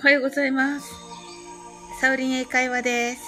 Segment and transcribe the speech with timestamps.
[0.00, 0.90] おはようございます。
[2.00, 3.20] サウリン英会話です。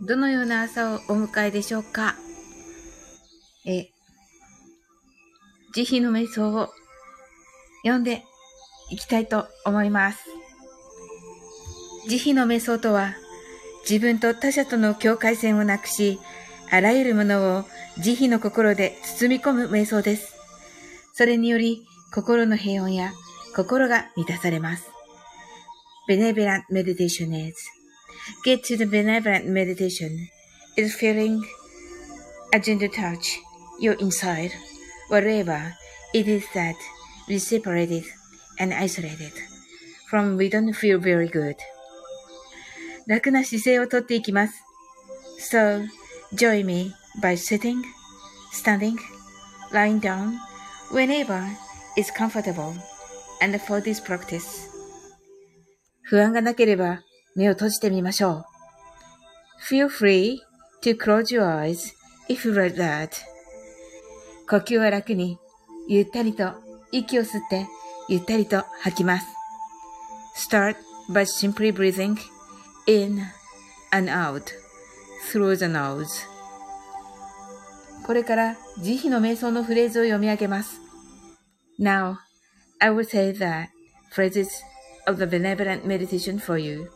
[0.00, 2.16] どのような朝をお迎えでしょうか？
[3.64, 3.90] え、
[5.72, 6.68] 慈悲の瞑想を
[7.84, 8.24] 読んで
[8.90, 10.18] いきたいと思います。
[12.08, 13.14] 慈悲の瞑想とは、
[13.88, 16.18] 自分と他者との境界線をなくし、
[16.72, 17.64] あらゆるものを
[17.98, 20.34] 慈悲の心で包み込む瞑想です。
[21.12, 23.12] それにより、心の平穏や
[23.54, 24.88] 心が満たされます。
[26.08, 27.54] Benevolent meditation is
[28.46, 30.16] Get to the benevolent meditation
[30.78, 31.42] is feeling
[32.54, 33.38] a gentle touch
[33.78, 34.52] your inside,
[35.10, 35.74] wherever
[36.14, 36.74] it is that
[37.28, 38.04] we separated
[38.58, 39.32] and isolated
[40.08, 41.54] from we don't feel very good.
[43.06, 44.54] 楽な姿勢をとっていきます。
[45.38, 45.86] So,
[46.34, 47.82] join me by sitting,
[48.52, 48.98] standing,
[49.72, 50.38] lying down,
[50.90, 51.48] whenever
[51.96, 52.74] is comfortable,
[53.40, 54.68] and for this practice.
[56.02, 57.00] 不安がなければ
[57.34, 58.44] 目を閉じてみましょう。
[59.68, 60.38] Feel free
[60.82, 61.92] to close your eyes
[62.28, 63.10] if you like that.
[64.48, 65.38] 呼吸は楽に、
[65.88, 66.52] ゆったりと
[66.90, 67.66] 息を吸って、
[68.08, 69.26] ゆったりと吐きます。
[70.50, 70.76] Start
[71.10, 72.16] by simply breathing
[72.86, 73.22] in
[73.92, 74.61] and out
[75.30, 76.06] through the nose.
[78.06, 80.80] これから慈悲の瞑想のフレーズを読み上げます。
[81.78, 82.16] Now,
[82.80, 83.68] I will say the
[84.12, 84.48] phrases
[85.06, 86.90] of the benevolent meditation for you.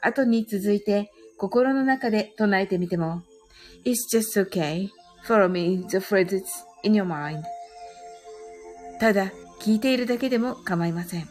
[0.00, 3.22] 後に続いて心の中で唱えてみても
[3.84, 4.88] It's just okay.
[5.26, 6.42] Follow me the phrases
[6.82, 7.42] in your mind.
[9.00, 11.28] ただ聞いているだけでも構いません。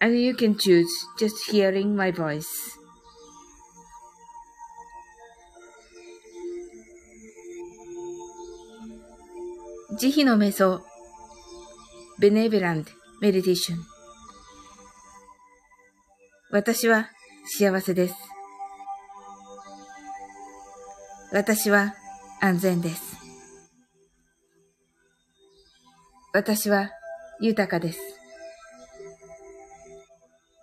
[0.00, 0.86] And you can choose
[1.18, 2.44] just hearing my voice.
[10.00, 10.80] 慈悲の瞑想
[12.20, 12.84] Benevolent
[13.20, 13.78] Meditation
[16.52, 17.08] 私は
[17.46, 18.14] 幸せです。
[21.32, 21.96] 私は
[22.40, 23.16] 安全です。
[26.32, 26.90] 私は
[27.40, 27.98] 豊かです。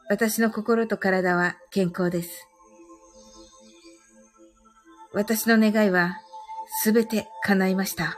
[0.09, 2.47] 私の心と体は健康です。
[5.11, 6.21] 私の願いは
[6.81, 8.15] すべて叶いました。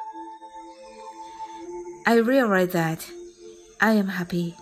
[2.06, 3.10] I realize that
[3.80, 4.56] I am happy.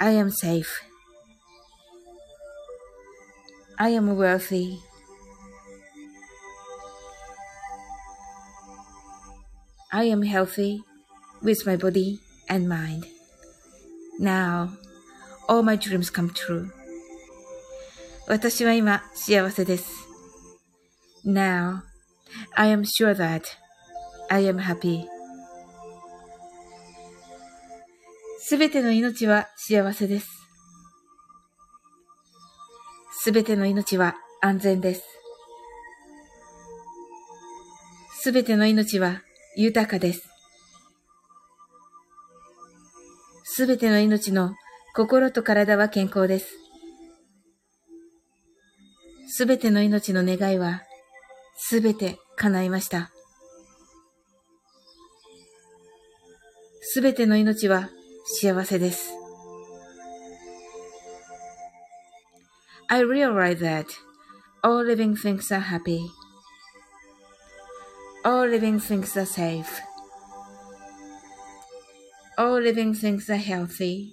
[0.00, 0.82] I am safe.
[3.78, 4.80] I am wealthy.
[9.92, 10.82] I am healthy
[11.42, 13.06] with my body and mind.
[14.18, 14.76] Now,
[15.48, 16.70] all my dreams come true.
[18.28, 19.92] 私は今幸せです。
[21.26, 21.82] Now,
[22.54, 23.42] I am sure that
[24.29, 25.05] I am happy.
[28.39, 30.27] すべての命は幸せです。
[33.19, 35.03] すべての命は安全です。
[38.21, 39.21] すべての命は
[39.55, 40.29] 豊かです。
[43.43, 44.53] すべての命の
[44.95, 46.47] 心と体は健康です。
[49.27, 50.83] すべての命の願いは
[51.55, 53.11] すべて叶いました。
[56.86, 57.88] すべての命は
[58.24, 59.12] 幸せです。
[62.88, 63.86] I realize that
[64.62, 66.00] all living things are happy.
[68.24, 69.64] All living things are safe.
[72.36, 74.12] All living things are healthy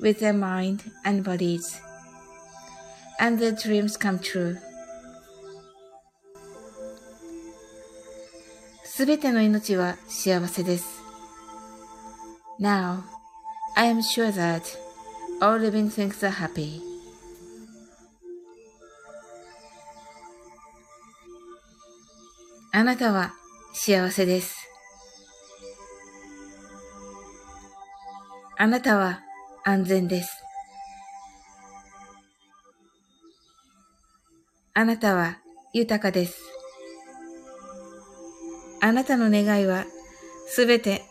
[0.00, 1.80] with their mind and bodies,
[3.20, 4.56] and their dreams come true.
[8.84, 10.97] すべての命は幸せです。
[12.59, 13.05] Now,
[13.77, 14.77] I am sure that
[15.41, 16.81] all living things are happy.
[22.73, 23.33] あなたは
[23.73, 24.67] 幸せです。
[28.57, 29.21] あなたは
[29.63, 30.43] 安全です。
[34.73, 35.37] あなたは
[35.71, 36.41] 豊かです。
[38.81, 39.85] あなたの願いは
[40.47, 41.03] すべて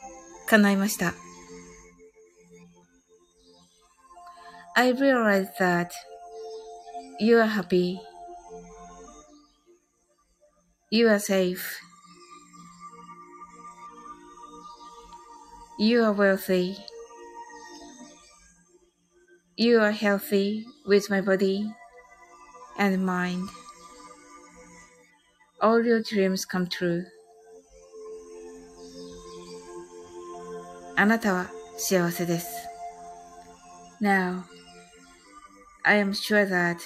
[0.47, 1.15] 叶いました。
[4.78, 5.94] I realize that
[7.19, 8.01] you are happy.
[10.90, 11.80] You are safe.
[15.80, 16.78] You are wealthy.
[19.57, 21.72] You are healthy with my body
[22.78, 23.50] and mind.
[25.63, 27.06] all your dreams come true.
[30.95, 31.48] あなたは
[31.78, 32.68] 幸せです。
[34.01, 34.44] Now,
[35.88, 36.76] I am sure that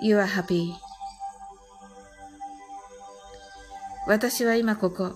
[0.00, 0.72] you are happy.
[4.08, 5.12] 私は今ここ、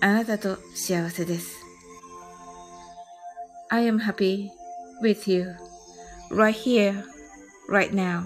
[0.00, 1.56] あなたと幸せです。
[3.70, 4.50] I am happy
[5.02, 5.56] with you
[6.30, 7.02] right here,
[7.68, 8.22] right now.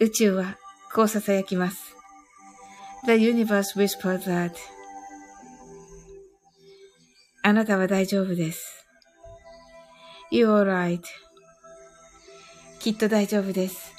[0.00, 0.56] 宇宙は
[0.92, 1.94] こう囁きます。
[3.04, 4.50] The universe whispers that
[7.44, 8.75] あなたは大丈夫です。
[10.32, 11.02] You're right.
[12.80, 13.92] きっと大丈夫です。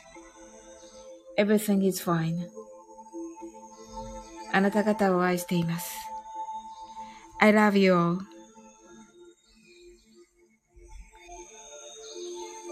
[1.38, 2.48] Everything is fine.
[4.52, 5.96] あなた方を愛しています。
[7.40, 8.18] I love you all.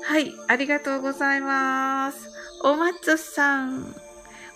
[0.03, 2.29] はい、ありがとうございます。
[2.63, 3.95] お松さん、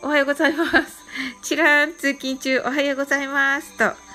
[0.04, 1.00] おはようございます。
[1.42, 3.78] チラン通勤中、おはようございます。
[3.78, 4.09] と。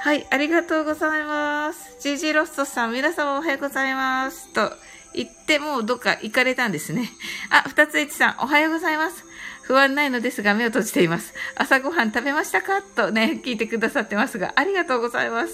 [0.00, 1.96] はい、ありがとうございます。
[2.00, 4.52] ジジロストさん、皆様おはようございます。
[4.52, 4.72] と。
[5.14, 7.10] 言ってもうどっか行かれたんですね。
[7.50, 9.24] あ、二つ一さん、おはようございます。
[9.62, 11.34] 不安ないのですが目を閉じています。
[11.56, 12.82] 朝ごはん食べましたか？
[12.82, 15.52] とね、聞いてくださってますが、ありがとうございます。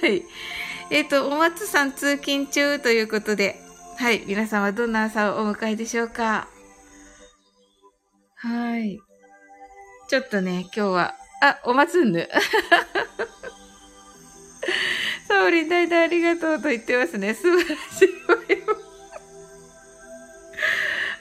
[0.00, 0.24] はい。
[0.90, 3.60] えっ、ー、と、お松さん通勤中ということで、
[3.98, 4.24] はい。
[4.26, 6.48] 皆さんはどんな朝をお迎えでしょうか？
[8.36, 8.98] はい。
[10.08, 12.28] ちょっとね、今日は、あ、おまつんぬ。
[15.30, 17.34] サオリン大々ありがとうと言ってますね。
[17.34, 18.08] 素晴らしい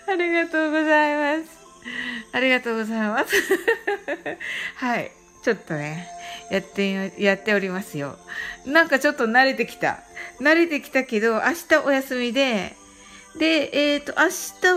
[0.08, 1.52] ありがとうございます。
[2.32, 3.36] ありがとうございます。
[4.78, 5.12] はい。
[5.44, 6.08] ちょっとね、
[6.50, 8.18] やって、やっておりますよ。
[8.66, 10.00] なんかちょっと慣れてきた。
[10.42, 12.76] 慣れてきたけど、明日お休みで、
[13.38, 14.30] で、えっ、ー、と、明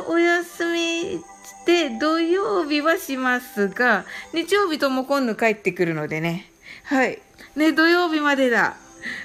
[0.03, 1.25] 日お休み
[1.65, 6.51] で、土曜日はしますが、日曜日とも今度帰ってくるのでね。
[6.85, 7.19] はい。
[7.57, 8.77] ね、土曜日までだ。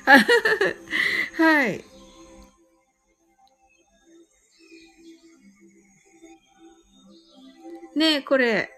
[1.38, 1.84] はい。
[7.96, 8.70] ねえ、これ、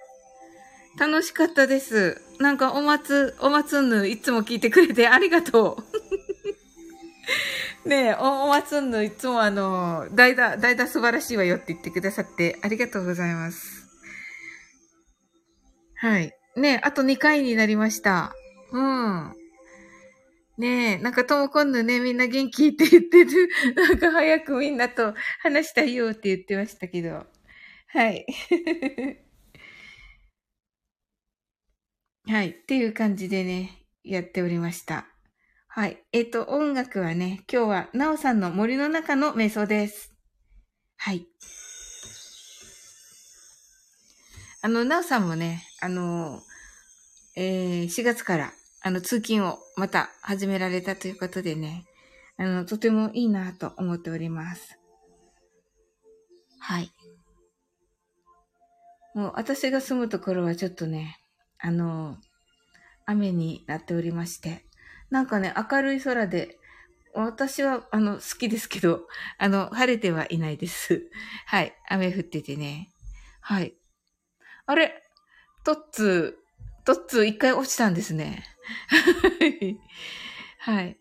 [0.98, 2.22] 楽しかったです。
[2.40, 5.84] なんか、お松、お松んぬ、いつも聞いてくれてありがと
[7.86, 7.88] う。
[7.88, 13.88] ねえ、お、お松んぬ、いつもあの、代打、代打素晴らしいわよって言ってくださってありがとうございます。
[15.96, 16.34] はい。
[16.56, 18.34] ねえ、あと2回になりました。
[18.72, 19.39] うん。
[20.60, 23.50] ねえ、なんかとも今度ね、みんな元気って言ってる。
[23.76, 27.26] なんか早くみんなと話したいよって言ってましたけど。
[27.88, 28.26] はい。
[32.28, 32.50] はい。
[32.50, 35.08] っていう感じでね、やっておりました。
[35.70, 36.04] はい。
[36.12, 40.14] えっ、と、音楽はね、今日は、なおさんの森の中の瞑想です。
[40.98, 41.26] はい。
[44.62, 46.44] あの、なおさんもね、あの、
[47.38, 51.86] えー、4月から、あの、通勤をまた始められたということでね、
[52.38, 54.80] あの、とてもいいなと思っております。
[56.60, 56.92] はい。
[59.16, 61.20] もう私が住むところはちょっとね、
[61.60, 62.18] あの、
[63.06, 64.66] 雨になっておりまして、
[65.10, 66.58] なんかね、明るい空で、
[67.16, 69.08] 私は、あの、好きですけど、
[69.40, 71.10] あの、晴れてはいないです。
[71.48, 71.76] はい。
[71.90, 72.92] 雨降っててね。
[73.42, 73.74] はい。
[74.68, 75.04] あれ？
[75.66, 76.49] トッツー、
[76.90, 78.44] トッツー一回落ちたんですね。
[80.58, 80.98] はい。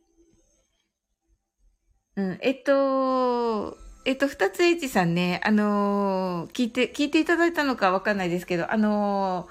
[2.14, 9.48] うん、えっと、えっと、二つ H さんね、あのー、聞いて、聞いていただいたのかわかんないですけど、あの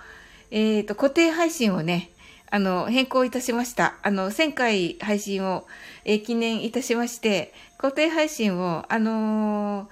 [0.51, 2.11] ー、えっ、と、固定配信をね、
[2.51, 3.95] あの、変更いたしました。
[4.03, 5.65] あの、1000回配信を、
[6.05, 9.89] えー、記念いたしまして、固定配信を、あの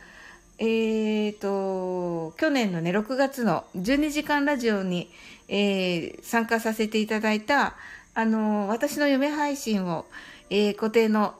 [0.59, 5.09] えっ、と、去年のね、6月の12時間ラジオに、
[5.47, 7.75] え参加させていただいた、
[8.13, 10.05] あの私の夢配信を、
[10.49, 11.35] え固定の、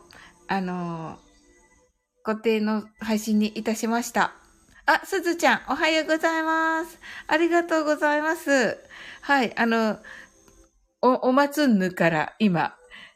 [0.48, 1.18] あの
[2.24, 4.34] 固定の配信にいたしました。
[4.88, 7.00] あ、すずちゃん、おはようございます。
[7.28, 8.78] ありがとうございます。
[9.22, 9.98] はい、あの、
[11.02, 12.76] お、おまつんぬから今、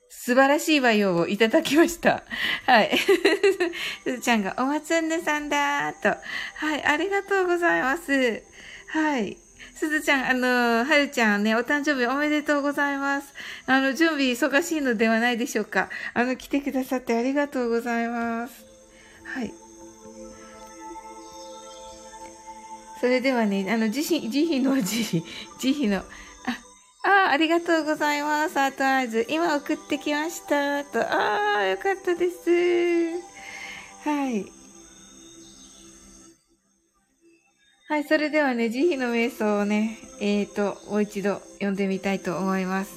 [0.10, 2.24] 素晴らしい和洋をいただきました。
[2.66, 2.98] はい。
[4.04, 6.10] すずちゃんが、おまつんぬさんだーと。
[6.56, 8.44] はい、ありがとうございます。
[8.88, 9.38] はい。
[9.80, 13.34] すずちゃん、あの、はるちゃんね、お誕生日おめでとうございます。
[13.66, 15.88] あの、準備忙しいのではないでしょうか。
[16.14, 18.66] あの、来てくださってありがとうございます。
[19.24, 19.54] はい。
[23.00, 25.24] それではね、あの、慈悲、慈悲の慈悲、
[25.62, 26.04] 慈悲の、あ、
[27.28, 28.60] あ、ありがとうございます。
[28.60, 29.26] アートアイズ。
[29.30, 30.84] 今送ってきました。
[30.84, 32.50] と、ああ、よかったです。
[34.04, 34.59] はい。
[37.90, 42.92] はい、それではね、慈悲の瞑想をね、えーと、もう一度読んでみたいと思います。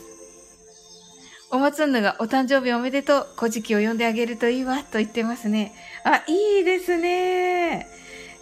[1.50, 5.72] おまつんぬがお誕生日おめでとう、古事記を読んであげるといいわ、と言ってますね。
[6.04, 7.88] あ、いいですね。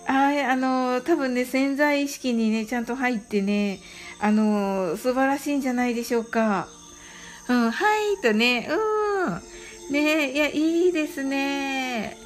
[0.07, 3.78] はい、あの、多分ね、潜在意識にね、ちゃんと入ってね、
[4.19, 6.66] あの、素晴らしいんじゃないでしょうか。
[7.49, 8.69] うん、はいとね、
[9.88, 9.92] うん。
[9.92, 12.19] ねいや、いいですね。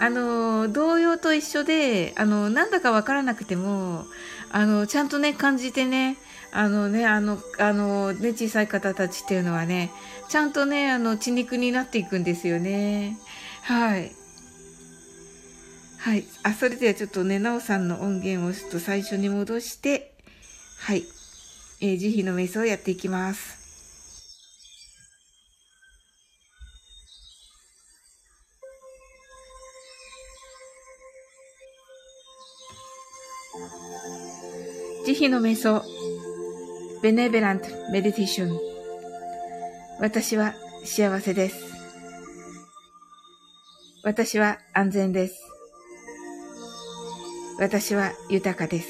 [0.00, 4.04] あの、童謡と一緒で、あの、なんだかわからなくても、
[4.50, 6.16] あの、ちゃんとね、感じてね、
[6.52, 9.90] あのね、あの、あの、ね、小さい方たちっていうのはね、
[10.28, 13.18] ちゃんとね、あの、血肉になっていくんですよね。
[13.62, 14.12] はい。
[15.98, 16.24] はい。
[16.44, 20.14] あ、それではちょっとね、なおさんの音源をちょっと最初に戻して、
[20.78, 21.04] はい。
[21.80, 23.57] えー、慈悲の瞑想をやっていきます。
[35.08, 35.82] 慈悲の瞑想、
[37.00, 38.60] ベネベラントメディテーション。
[40.00, 40.52] 私は
[40.84, 41.56] 幸せです。
[44.04, 45.40] 私は安全です。
[47.58, 48.88] 私は豊かです。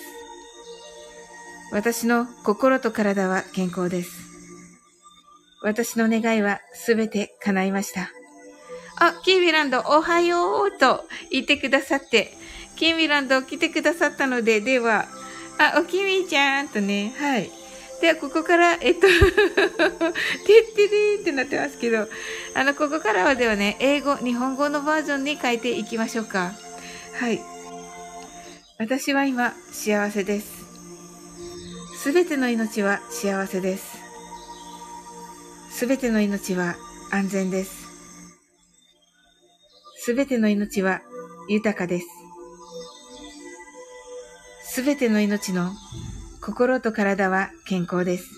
[1.70, 4.10] 私の心と体は健康です。
[5.62, 8.10] 私の願いはすべて叶いました。
[8.98, 12.32] あ、キービランドおはようと言ってくださって、
[12.75, 15.06] キービランド来てくださったので、では、
[15.58, 17.50] あ、おきみちゃんとね、はい。
[18.00, 22.08] では、ここから、えっと てってりーってなってますけど、
[22.54, 26.52] あの、ここからはではね、英語、日本語のバージョンに変えていきましょうか。
[27.14, 27.40] はい。
[28.78, 30.46] 私は今幸せです。
[32.00, 33.98] すべての命は幸せです。
[35.72, 36.76] すべての命は
[37.10, 37.88] 安全です。
[39.96, 41.02] すべての命は
[41.48, 42.17] 豊かです。
[44.70, 45.72] すべての命の
[46.42, 48.28] 心と体は健康です。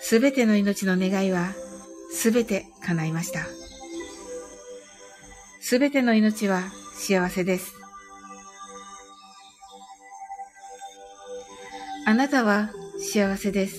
[0.00, 1.52] すべての命の願いは
[2.10, 3.40] すべて叶いました。
[5.60, 6.62] すべての命は
[6.96, 7.74] 幸せです。
[12.06, 13.76] あなたは幸せです。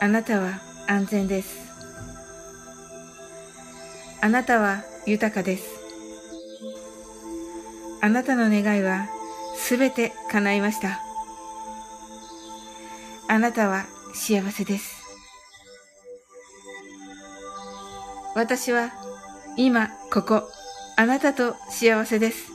[0.00, 1.56] あなたは安全です。
[4.22, 5.79] あなたは豊かです。
[8.02, 9.08] あなたの願いは
[9.56, 11.00] すべて叶いました。
[13.28, 15.00] あなたは幸せです。
[18.34, 18.90] 私は
[19.56, 20.48] 今ここ
[20.96, 22.50] あなたと幸せです。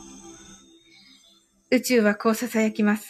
[1.71, 3.07] 宇宙はこう囁きます。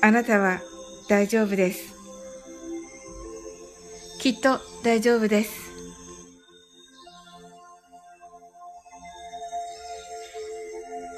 [0.00, 0.60] あなたは
[1.08, 1.94] 大丈夫です。
[4.20, 5.63] きっと大丈夫です。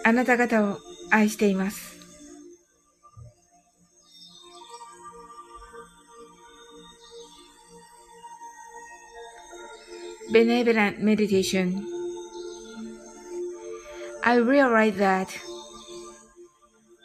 [0.06, 0.78] あなた方を
[1.10, 2.00] 愛しています。
[10.32, 11.84] Benevolent Meditation
[14.24, 15.28] I realize that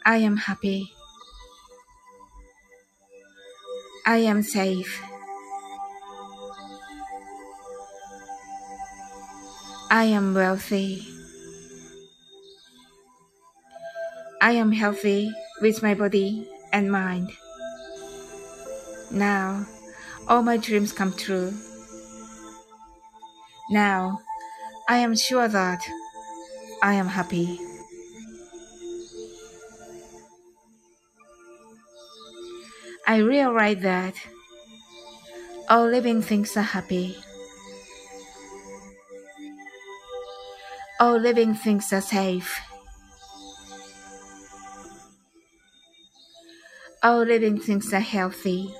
[0.05, 0.93] I am happy.
[4.05, 5.01] I am safe.
[9.89, 11.10] I am wealthy.
[14.42, 17.30] I am healthy with my body and mind.
[19.12, 19.66] Now,
[20.26, 21.54] all my dreams come true.
[23.70, 24.18] Now,
[24.88, 25.80] I am sure that
[26.82, 27.60] I am happy.
[33.06, 34.14] I realize that
[35.70, 37.14] all living things are happy.
[40.98, 42.60] All living things are safe.
[47.04, 48.72] All living things are healthy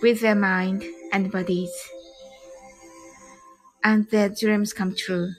[0.00, 1.70] with their mind and bodies,
[3.84, 5.32] and their dreams come true.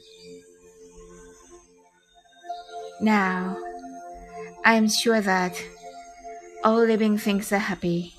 [3.01, 3.58] Now,
[4.63, 5.60] I am sure that
[6.63, 8.13] all living things are happy.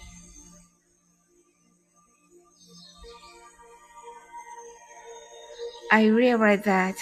[5.92, 6.96] I realize that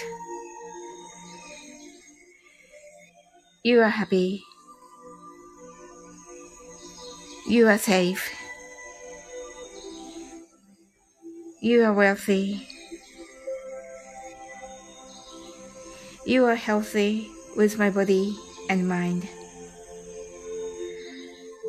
[3.65, 4.45] you are happy.
[7.53, 8.31] You are safe.
[11.61, 12.67] You are wealthy.
[16.25, 18.35] You are healthy with my body
[18.71, 19.29] and mind.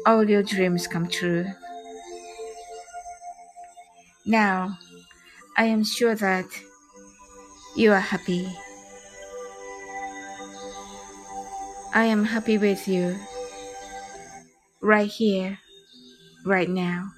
[0.06, 1.48] All your dreams come true.
[4.26, 4.78] Now,
[5.58, 6.46] I am sure that
[7.76, 8.48] you are happy.
[11.94, 13.18] I am happy with you.
[14.80, 15.60] Right here,
[16.45, 17.11] right now.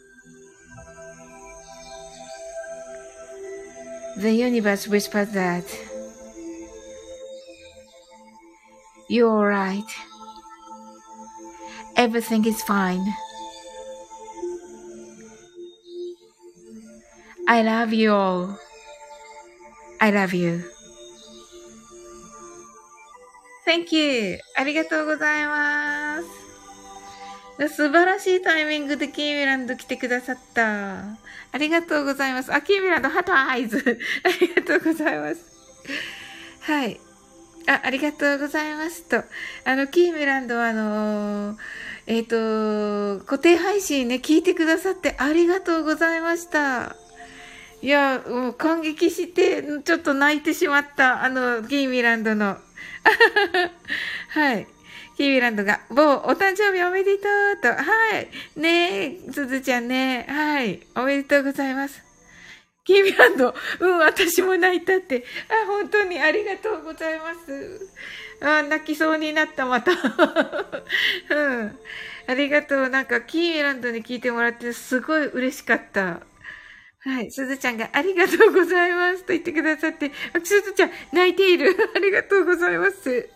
[4.16, 5.64] The universe whispers that
[9.08, 9.90] you're alright.
[11.96, 13.04] Everything is fine.
[17.48, 18.58] I love you all.
[20.00, 20.62] I love you.
[23.64, 24.38] Thank you.
[24.56, 26.03] ありがとうございます。
[27.57, 31.03] 素晴らしいタイミングでキーミランド来てくださった。
[31.03, 32.53] ありがとうございます。
[32.53, 33.77] あ、キーミランド、ハトアイズ。
[34.23, 35.41] ありがとうございます。
[36.61, 36.99] はい。
[37.67, 39.23] あ、ありがとうございますと。
[39.63, 41.57] あの、キーミランドは、あのー、
[42.07, 46.95] えっ、ー、と、固定配信ね、聞いてくださってありがとうございました。
[47.81, 51.23] いや、もう感激して、ちょっと泣いてしまった。
[51.23, 52.57] あの、キーミランドの。
[54.29, 54.67] はい。
[55.15, 57.69] キーミランドが、某、お誕生日おめでとうと。
[57.69, 57.83] は
[58.19, 58.59] い。
[58.59, 60.25] ねえ、すずちゃんね。
[60.27, 60.81] はい。
[60.95, 62.03] おめでとうございます。
[62.83, 65.23] キーミランド、うん、私も泣いたって。
[65.49, 67.89] あ、本当にありがとうございます。
[68.41, 69.91] あ、泣きそうになった、また。
[71.31, 71.79] うん。
[72.27, 72.89] ありがとう。
[72.89, 76.19] なんか、キーミランドに聞いてもらってすごい嬉しかった。
[77.05, 77.29] はい。
[77.29, 81.77] すずちゃんがありがとうございますと言ってくださって、あすずちゃん泣いている。
[81.95, 83.29] ありがとうございます。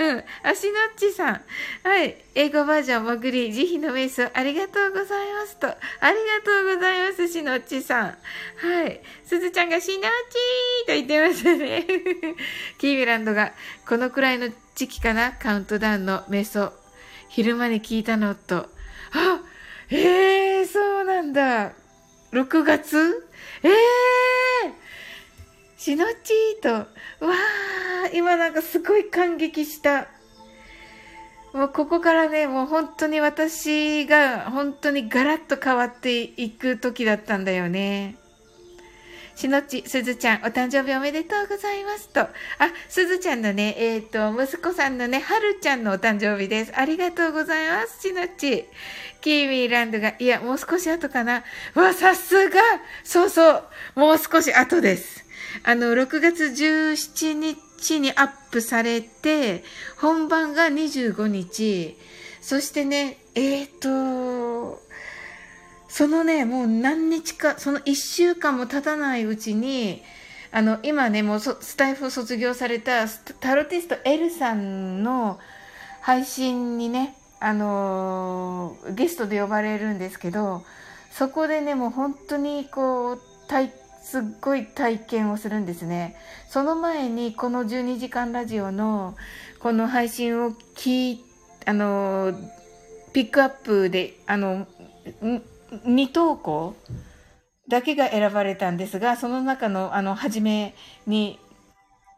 [0.00, 0.24] うん。
[0.42, 1.40] あしのっちさん。
[1.84, 2.16] はい。
[2.34, 5.68] 英語バージョンもぐり、慈悲の瞑想ありがとうございますと。
[5.68, 5.72] あ
[6.10, 8.06] りがとうございます、しのっちさん。
[8.06, 9.00] はい。
[9.24, 11.86] すずちゃんがしのっちーと言ってますね。
[12.78, 13.52] キーミランドが、
[13.86, 16.72] このくらいの時期かなカウントダウンの瞑想。
[17.28, 18.68] 昼間に聞いたのと。
[19.12, 19.40] あ
[19.90, 21.81] ええー、そうなんだ。
[22.32, 23.28] 6月？
[23.62, 30.08] ええー、しのちーと、わー、今なんかすごい感激した。
[31.52, 38.16] もうここからね、もう本当に私が本当にガラッと変わっていく時だったんだよね。
[39.34, 42.20] しのち、すずちゃん、お誕生日おめでとうございますと。
[42.20, 42.30] あ、
[42.88, 46.72] すずちゃんのね、えっ、ー、と、息子さんのね、はるちゃんのお誕生日です。
[46.74, 48.66] ありがとうございます、しのち。
[49.20, 51.44] キーミーランドが、いや、もう少し後かな。
[51.74, 52.60] わ、さすが
[53.04, 53.64] そうそう、
[53.94, 55.24] もう少し後です。
[55.64, 59.64] あの、6月17日にアップされて、
[59.96, 61.96] 本番が25日。
[62.40, 64.81] そしてね、えっ、ー、と、
[65.92, 70.02] そのね、もう何日か、その1週間も経たないうちに、
[70.50, 73.06] あの、今ね、もうスタイフを卒業された
[73.40, 75.38] タロティスト L さんの
[76.00, 80.64] 配信にね、あのー、ゲストで呼ばれるんですけど、
[81.10, 83.20] そこでね、もう本当にこう、
[84.02, 86.16] すっごい体験をするんですね。
[86.48, 89.14] その前に、この12時間ラジオの、
[89.58, 91.24] この配信を聞い、
[91.66, 92.32] あの、
[93.12, 94.66] ピックアップで、あの、
[95.84, 96.76] 2投稿
[97.68, 100.74] だけが選ばれたんですが、その中の、あの、初め
[101.06, 101.38] に、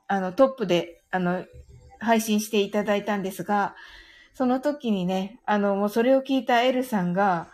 [0.09, 1.45] あの、トップで、あの、
[2.01, 3.75] 配信していただいたんですが、
[4.35, 7.49] その時にね、あの、もうそれを聞いたエルさんが、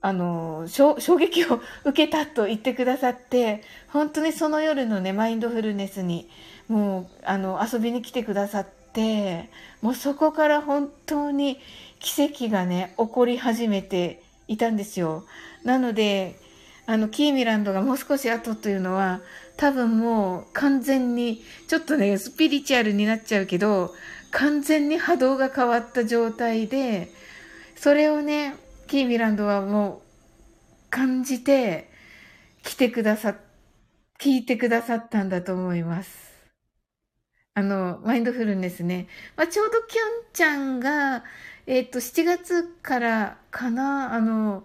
[0.00, 6.30] あの、衝撃を受けたと言ってくださって、本当にその夜のね、マインドフルネスに、
[6.68, 9.50] もう、あの、遊びに来てくださって、
[9.82, 11.58] もうそこから本当に
[11.98, 15.24] 奇跡がね、起こり始めていたんですよ。
[15.62, 16.36] なので、
[16.86, 19.20] あの、キーミランドがもう少し後というのは、
[19.56, 23.94] 多分もう完全に、ちょっとね、スピリチュアルになっちゃうけど、
[24.32, 27.08] 完全に波動が変わった状態で、
[27.76, 28.56] それをね、
[28.88, 31.88] キーミランドはもう感じて
[32.64, 33.36] 来てくださ、
[34.18, 36.30] 聞いてくださったんだと思います。
[37.54, 39.06] あの、マインドフルネスね。
[39.36, 41.22] まあ、ちょうどきょんちゃんが、
[41.70, 44.64] えっ、と、7月からかな、あの、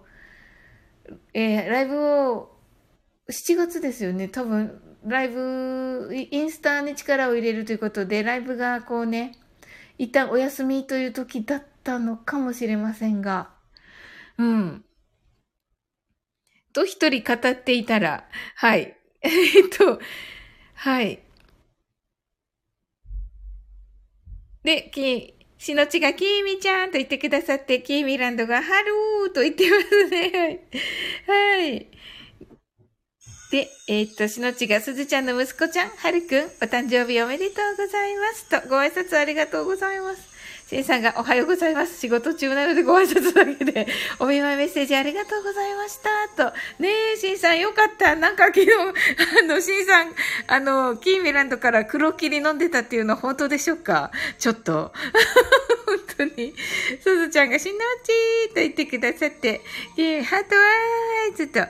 [1.34, 2.50] えー、ライブを、
[3.30, 9.38] 7月ですよね、多分、ライブ、インスタに力を入れるということで、ライブがこうね、
[9.98, 13.50] 一旦お休みという時だったのかもしれませんが、
[14.36, 14.84] うん。
[16.72, 18.96] と一人語っていたら、はい。
[19.22, 20.00] えっと、
[20.74, 21.22] はい。
[24.64, 25.35] で、き、
[25.66, 30.60] しのちがきーみちゃんと言ってくださって、きーみランドがハローと言ってますね。
[31.26, 31.88] はい。
[33.50, 40.35] で、えー、っと、しのちがすずちゃんの息子ちゃん、はるくん、お誕生日おめでとうございますと、ご挨拶ありがとうございます。
[40.68, 41.96] シンさんがおはようございます。
[42.00, 43.86] 仕事中なのでご挨拶だけで、
[44.18, 46.00] お見舞いメッセージありがとうございまし
[46.34, 46.50] た。
[46.50, 46.56] と。
[46.80, 48.16] ねえ、シンさんよかった。
[48.16, 50.12] なんか昨日、あの、シンさん、
[50.48, 54.10] あの、キーミランドから黒霧飲んでたっていうのは本当でしょうか？
[54.40, 54.92] ちょっと。
[55.86, 56.52] 本当に。
[57.00, 59.60] すずちゃんがしのちーと言ってくださって、
[59.96, 61.60] え、ハートワーイズと、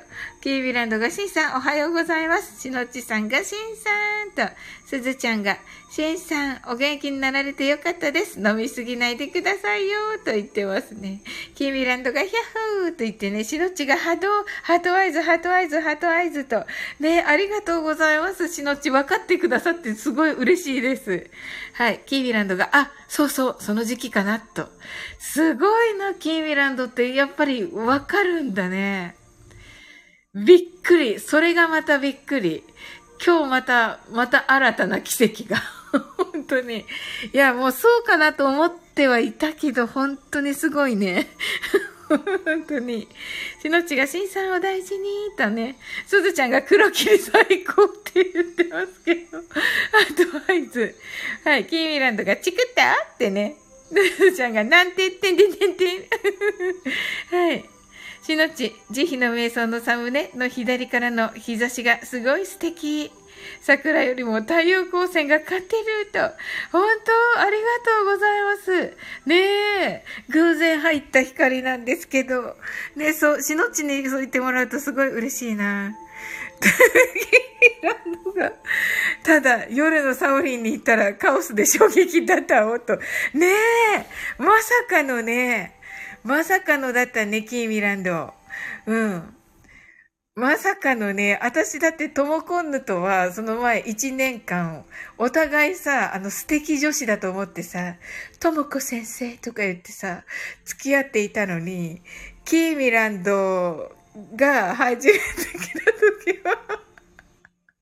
[0.46, 2.60] キービランドがしんさんおはようございます。
[2.60, 4.54] しのちさんがしんさんと、
[4.86, 5.58] すずちゃんが、
[5.90, 8.38] しんさんお元気になられてよかったです。
[8.38, 11.20] 飲みすぎないでくださいよと言ってますね。
[11.56, 14.28] キービランドがヒャッホーと言ってね、しのちが波動、
[14.62, 16.64] ハトワイズ、ハトワイズ、ハトワイズと。
[17.00, 18.46] ね、ありがとうございます。
[18.46, 21.28] しのち分かってくださってすごい嬉しいです。
[21.72, 22.02] はい。
[22.06, 24.68] キービランドが、あ、そうそう、その時期かな、と。
[25.18, 29.16] すごいな、キービランドってやっぱりわかるんだね。
[30.44, 31.18] びっくり。
[31.18, 32.62] それがまたびっくり。
[33.24, 35.62] 今日また、また新たな奇跡が。
[36.32, 36.84] 本当に。
[37.32, 41.28] いや、もうそうかなと思ってはいたけど、本当にすごいね。
[42.08, 43.08] 本当に。
[43.62, 45.78] しのちがしんさんを大事に、とね。
[46.06, 49.38] すずちゃんが黒霧最高って言ってますけど。
[49.38, 49.42] ア
[50.32, 50.94] ドバイズ。
[51.44, 51.64] はい。
[51.64, 53.56] キーミランドがチクったってね。
[53.88, 56.04] すずちゃんがなんて言ってんでんてんてん。
[57.32, 57.64] はい。
[58.26, 63.12] しのち、慈悲の瞑想のサムネの左からの日差しがすごい素敵。
[63.60, 66.18] 桜よりも太陽光線が勝てると。
[66.72, 68.96] 本当、ありがとうございます。
[69.26, 69.36] ね
[69.80, 72.56] え、偶然入った光なんですけど。
[72.96, 75.96] ねそう、しのちにそう言ってもらうとすごい嬉しいな。
[79.22, 82.96] ただ、夜のサオリンに行ったらカオスで衝撃だったおと。
[83.34, 83.52] ねえ、
[84.38, 85.75] まさかのね、
[86.26, 88.34] まさかのだったね、キーミランド。
[88.86, 89.32] うん。
[90.34, 94.84] まさかのね、私だってトモコンヌとは、その前1年間、
[95.18, 97.94] お互いさ、あの素敵女子だと思ってさ、
[98.40, 100.24] トモコ先生とか言ってさ、
[100.64, 102.02] 付き合っていたのに、
[102.44, 103.92] キーミランド
[104.34, 106.80] が初めて来た時は、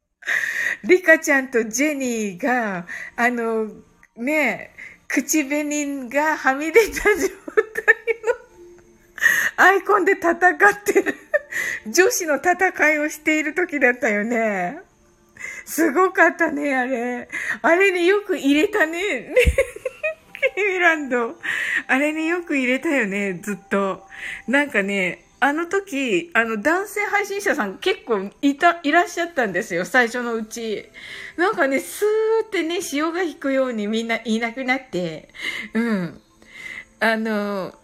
[0.85, 3.71] リカちゃんとジェニーが、あの、
[4.17, 4.75] ね、
[5.09, 7.29] 口紅がはみ出た状態
[8.25, 8.34] の
[9.57, 10.37] アイコンで戦っ
[10.85, 11.15] てる
[11.87, 14.79] 女子の戦いをしている時だったよね。
[15.65, 17.29] すごかったね、あれ。
[17.63, 19.35] あれによく入れたね。
[20.57, 21.37] ケミランド。
[21.87, 24.05] あれによく入れたよね、ずっと。
[24.47, 30.89] なんかね、あの時、あの、男性配信者さん結構いた、いらっしゃったんですよ、最初のうち。
[31.37, 35.29] なんかね、スーってね、潮が引くようにみんないなくなって、
[35.75, 36.21] うん。
[37.01, 37.75] あの、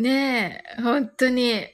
[0.00, 1.66] ねえ、本当に。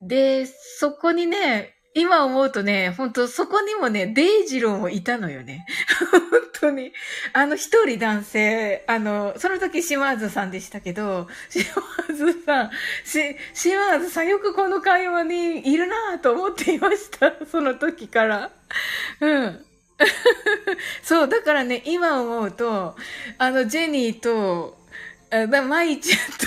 [0.00, 5.64] で、そこにね、今思うとね、本当そこにもね、デイジローもいたのよね。
[6.10, 6.20] 本
[6.52, 6.92] 当に。
[7.32, 11.62] あの、一人男性、あの、その時島津さんでしたけど、島
[12.14, 12.70] 津さん、
[13.04, 17.32] し、島津さんよくこの会話にいるなぁと思っていました。
[17.46, 18.50] その時から。
[19.20, 19.64] うん。
[21.02, 22.96] そう、だからね、今思うと、
[23.38, 24.83] あの、ジェニーと、
[25.34, 26.46] あ、だ、まいちゃんと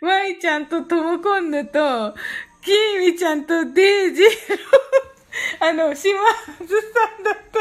[0.00, 2.14] まいちゃんとともこんぬと、
[2.62, 4.28] きーみちゃんとデイジー
[5.60, 6.18] あの、島
[6.66, 7.60] 津さんだった。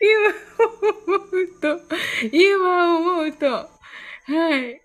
[0.00, 1.80] 今思うと、
[2.32, 4.80] 今思うと、はい。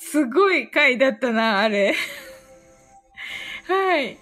[0.00, 1.96] すごい回だったな、あれ。
[3.66, 4.16] はい。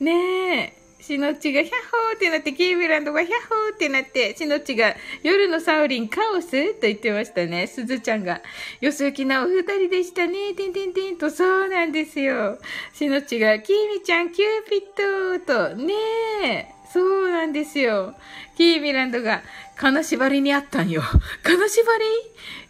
[0.00, 0.75] ねえ。
[1.06, 7.68] しのちがヒャッホーってなって、キービランドがヒャッホーってなって、しのちが夜のサウリンカオスと言ってましたね。
[7.68, 8.42] すずちゃんが。
[8.80, 10.52] よそ行きなお二人でしたね。
[10.54, 12.58] てんてんてんと、そうなんですよ。
[12.92, 15.94] しのちが、キーミちゃん、キューピットと、ね
[16.42, 16.66] え。
[16.92, 18.14] そうなんですよ。
[18.56, 19.42] キービランドが、
[19.76, 21.02] 金縛りにあったんよ。
[21.42, 21.98] 金縛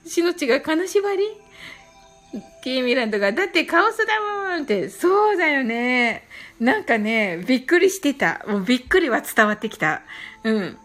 [0.04, 0.10] り？
[0.10, 1.24] しのちが金縛り？
[2.62, 6.25] キーミランドが、だってカオスだもんって、そうだよね。
[6.58, 8.44] なんかね、びっくりしてた。
[8.48, 10.02] もうびっくりは伝わってきた。
[10.44, 10.78] うん。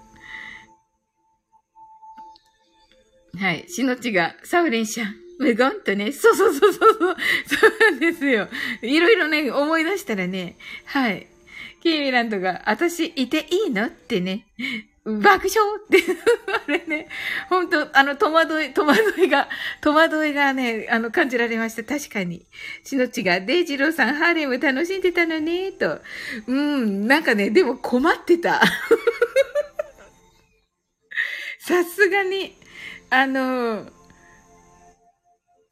[3.40, 3.66] はい。
[3.70, 8.50] しのちが、サウリンシャン、無言とね、そうそうそうそうそう、そうなんですよ。
[8.82, 11.28] いろいろね、思い出したらね、はい。
[11.82, 13.86] キーミランドが、私いていいの？
[13.86, 14.46] ってね、
[15.04, 15.98] 爆笑って、
[16.68, 17.08] あれね、
[17.50, 19.50] 本当あの、戸惑い、戸惑いが、
[19.82, 21.84] 戸惑いがね、あの、感じられました。
[21.84, 22.46] 確かに。
[22.84, 26.00] しのちが、デイジローさん、ハーレム楽しんでたのね、と。
[26.46, 28.62] うん、なんかね、でも困ってた。
[31.60, 32.56] さすがに、
[33.10, 33.88] あの、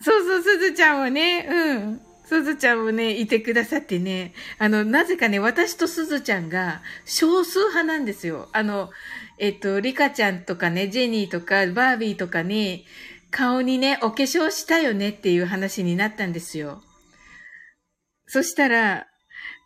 [0.02, 2.09] そうそう、すずちゃんはね、うん。
[2.30, 8.50] すずちゃんもね、いてくださってね、あの、なぜかね、私とすずちゃんが少数派なんですよ。
[8.54, 8.92] あの、
[9.40, 12.86] えっと、リカちゃんとかね、ジェニーとか、バービーとかに、
[13.32, 16.84] 顔にね、お化粧したよねっていう話になったんですよ。
[18.28, 19.08] そしたら、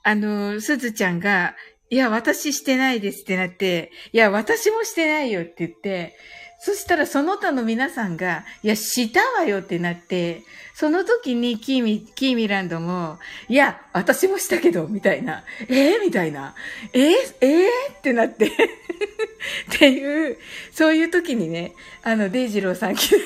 [0.06, 1.58] あの、すずちゃんが、
[1.90, 6.16] いや、私してないですってなって、いや、私もしてないよって言って、
[6.66, 15.44] そしたらその他の皆さんが、いや、したわよってなって、その時にキーミ、キーミランドも、いや、私もしたけど、みたいな。
[15.68, 16.56] えー、みたいな。
[16.94, 18.50] えー、えー、ってなって っ
[19.78, 20.38] ていう、
[20.72, 23.18] そういう時にね、あの、デイジローさん来て、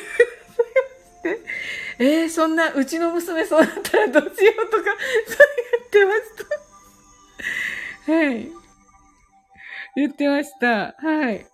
[2.00, 4.96] えー、そんな、うちの娘そうなったらどうしようとか、そうや
[5.86, 6.22] ってまし
[8.08, 8.14] た。
[8.14, 8.52] はい。
[9.96, 10.96] 言ってました。
[10.98, 11.46] はい。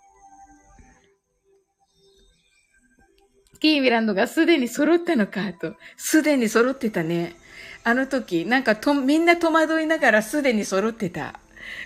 [3.64, 5.76] キーミランドがすでに揃ったのかと。
[5.96, 7.38] すでに揃ってたね。
[7.86, 11.40] あの時、なんかと、みんな戸惑いながらすでに揃ってた。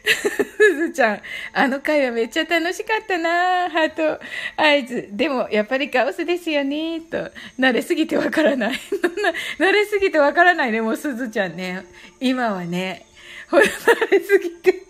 [0.03, 1.21] すずちゃん、
[1.53, 4.19] あの回はめっちゃ楽しかったなハート、
[4.59, 5.09] 合図。
[5.11, 7.29] でも、やっぱりカオスですよねと。
[7.59, 8.73] 慣れすぎてわからない。
[9.61, 11.85] 慣れすぎてわからないね、もうすずちゃんね。
[12.19, 13.05] 今はね、
[13.51, 14.87] ほら、慣れすぎて。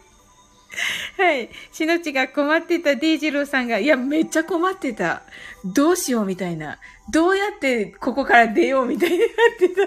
[1.17, 1.49] はい。
[1.71, 5.23] しのちが困ってたデイジローさんが、いや、めっちゃ困ってた。
[5.65, 6.79] どうしようみたいな。
[7.11, 9.27] どうやってここから出ようみたいになっ
[9.59, 9.81] てた。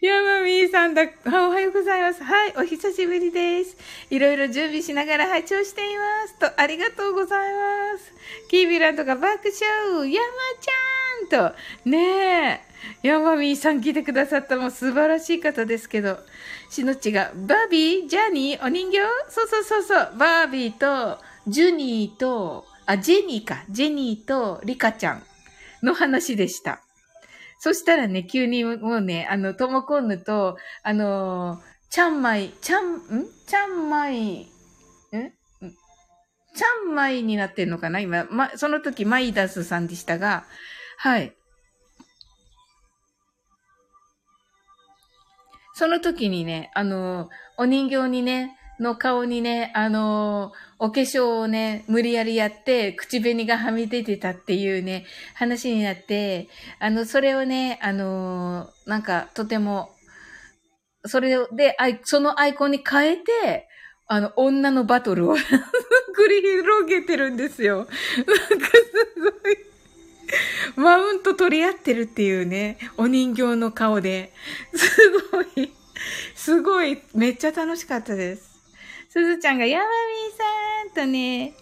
[0.00, 1.02] ヤマミーさんだ。
[1.26, 2.24] おはようございます。
[2.24, 3.76] はい、お久しぶりです。
[4.08, 6.38] いろいろ準備しながら拝聴しています。
[6.38, 8.12] と、ありがとうございます。
[8.48, 10.26] キービランドが爆笑ヤマ
[11.28, 11.56] ちゃんと、
[11.90, 12.64] ね
[13.02, 13.06] え。
[13.06, 16.18] ヤマミーさん来てくださったも素晴らしい方ですけど。
[16.70, 18.98] しのちが、バービージャニーお人形？
[19.28, 20.16] そうそうそうそう。
[20.16, 23.62] バービーと、ジュニーと、あ、ジェニーか。
[23.70, 25.22] ジェニーとリカちゃん
[25.80, 26.80] の話でした。
[27.60, 32.98] そしたらね、急にもうね、あの、トモコンヌと、あのー、チャンマイ、チャン、ん？
[33.46, 34.44] チャンマイ、ん？
[34.44, 38.00] チャンマイになってんのかな？
[38.00, 40.44] 今、ま、その時マイダスさんでしたが、
[40.98, 41.32] はい。
[45.74, 59.90] その時にね、あの、お人形にね、の顔にね、あの、お化粧をね、無理やりやって、口紅がはみ出てたっていうね、話になって、あの、それをね、あの、なんか、とても、
[61.04, 63.68] それで、そのアイコンに変えて、
[64.06, 65.36] あの、女のバトルを
[66.16, 67.76] 繰り広げてるんですよ。
[67.76, 68.66] なんか
[69.14, 69.58] すごい
[70.76, 74.32] マウント取り合ってるっていうね、お人形の顔で。
[74.74, 74.88] す
[75.30, 75.72] ごい、
[76.34, 78.49] すごい、めっちゃ楽しかったです。
[79.10, 81.52] すずちゃんが、ヤマミーさんとね、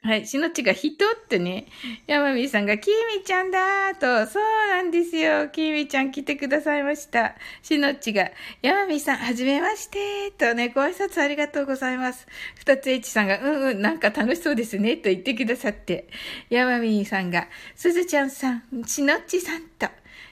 [0.00, 0.26] はい。
[0.26, 1.66] しのちが人ってね、
[2.06, 5.50] ヤマミーさんが、キーミちゃんだーと、そうなんですよ。
[5.50, 7.34] キーミちゃん来てくださいました。
[7.62, 8.30] しのちが、
[8.62, 12.26] ヤマミーさん、はじめましてとね、ご挨拶ありがとうございます。
[12.54, 16.08] 二つ H さんが、うんうん、なんか楽しそうですね、と言ってくださって、
[16.48, 19.88] ヤマミーさんが、すずちゃんさん、しのちさんと、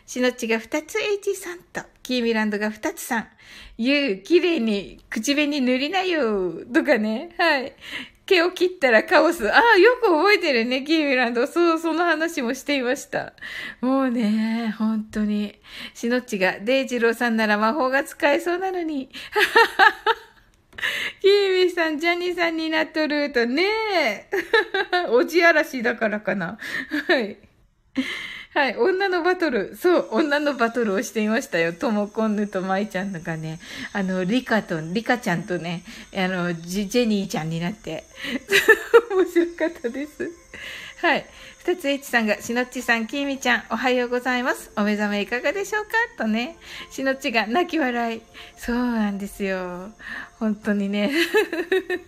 [0.06, 3.26] しのちが二つ H さんと、キーミランドが二つさん、
[3.78, 7.72] ゆう、綺麗に口紅塗りなよ、とかね、はい。
[8.26, 9.52] 毛を切ったらカオス。
[9.52, 11.48] ああ、よく覚えてるね、キーミランド。
[11.48, 13.32] そう、その話もしていました。
[13.80, 15.58] もうね、本当に。
[15.94, 19.10] しのっちが、デイジローさんなら魔法が使えそうなのに。
[21.20, 24.30] キーミさん、ジャニーさんになっとるとね。
[25.10, 26.56] おじ嵐だからかな。
[27.08, 27.36] はい。
[28.56, 29.76] はい、女のバトル。
[29.76, 31.74] そう、女のバトルをしていましたよ。
[31.74, 33.60] ともこんぬとまいちゃんのがね、
[33.92, 35.82] あの、リカと、リカちゃんとね、
[36.16, 38.04] あの、ジジェニーちゃんになって、
[39.14, 40.30] 面白かったです。
[41.02, 41.26] はい。
[41.66, 44.70] 二つ H さんが、しのっちさん、きみちゃん、おはようございます。
[44.74, 45.90] お目覚めいかがでしょうか？
[46.16, 46.56] とね。
[46.90, 48.22] しのっちが泣き笑い。
[48.56, 49.92] そうなんですよ。
[50.38, 51.10] 本当にね。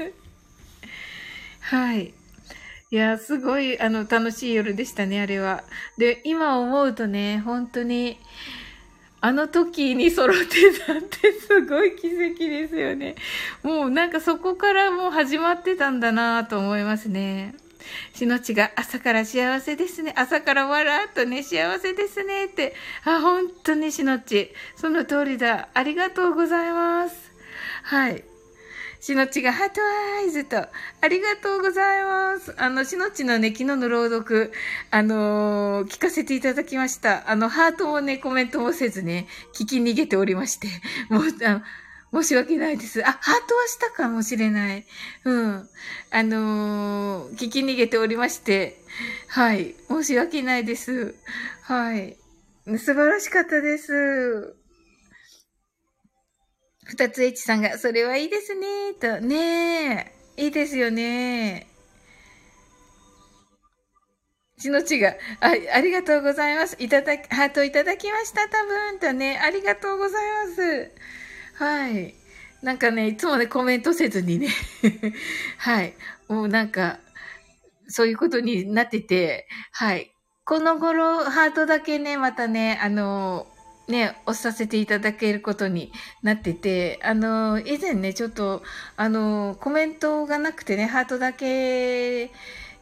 [1.61, 2.15] はい。
[2.91, 5.63] いや、すごい、あの、楽しい夜でしたね、あれは。
[5.99, 8.19] で、今思うとね、本当に、
[9.21, 13.17] あの時に揃ってたってすごい奇跡ですよね。
[13.63, 17.55] もうなんかそこからもう始まってたんだなと思いますね。
[18.15, 20.15] しのちが朝から幸せですね。
[20.17, 22.75] 朝から笑うとね、幸せですねって。
[23.05, 24.53] あ、本当にしのち。
[24.77, 25.69] その通りだ。
[25.75, 27.33] ありがとうございます。
[27.83, 28.25] はい。
[29.01, 29.81] しのちがハート
[30.19, 32.55] アイズと、ありがとうございます。
[32.59, 34.53] あの、しのちのね、昨日の朗読、
[34.91, 37.31] あのー、聞かせていただきました。
[37.31, 40.69] あの、ハートもね、コメントもせずね、聞き逃げておりまして、
[41.11, 41.63] もう、あ
[42.11, 43.07] 申し訳ないです。
[43.07, 44.87] あ、ハートはしたかもしれない。
[45.25, 45.69] うん。
[46.11, 48.83] あのー、聞き逃げておりまして、
[49.29, 49.75] はい。
[49.89, 51.15] 申し訳ないです。
[51.63, 52.17] はい。
[52.79, 54.55] 素晴らしかったです。
[56.89, 59.21] 二つ H さんが、それはいいですね、と。
[59.21, 60.11] ね。
[60.39, 61.67] いいですよね。
[64.57, 66.77] しのちが、あ、ありがとうございます。
[66.81, 69.39] いただき、ハートいただきました、多分、とね。
[69.39, 70.91] ありがとうございます。
[71.63, 72.15] はい。
[72.63, 74.49] なんかね、いつもね、コメントせずにね。
[75.59, 75.95] はい。
[76.27, 77.01] もうなんか、
[77.87, 80.11] そういうことになってて、はい。
[80.47, 83.47] この頃、ハートだけね、またね、あの、
[83.89, 85.91] ね、押させていただけることに
[86.23, 88.63] なってて、あの、以前ね、ちょっと、
[88.97, 92.31] あの、コメントがなくてね、ハートだけ、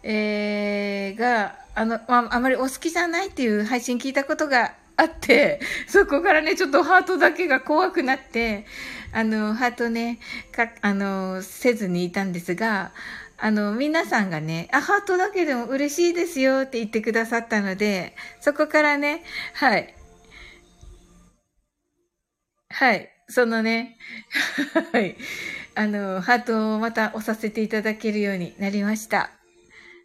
[0.03, 8.67] えー、が、あの、まあ、あまりお好きじゃないっていう配信聞いたことがあって、 そこからね、ちょっとハートだけが怖くなって、
[9.13, 10.19] あの、ハートね、
[10.53, 12.93] か、あの、せずにいたんですが、
[13.39, 19.23] あの、皆さんがね、あ、ハートだけでも嬉しいですよって言ってくださったので、そこからね、
[19.55, 19.96] はい。
[22.79, 23.09] はい。
[23.27, 23.97] そのね、
[24.93, 25.17] はい。
[25.75, 29.31] あの、ハートをまた押させていただけるようになりました。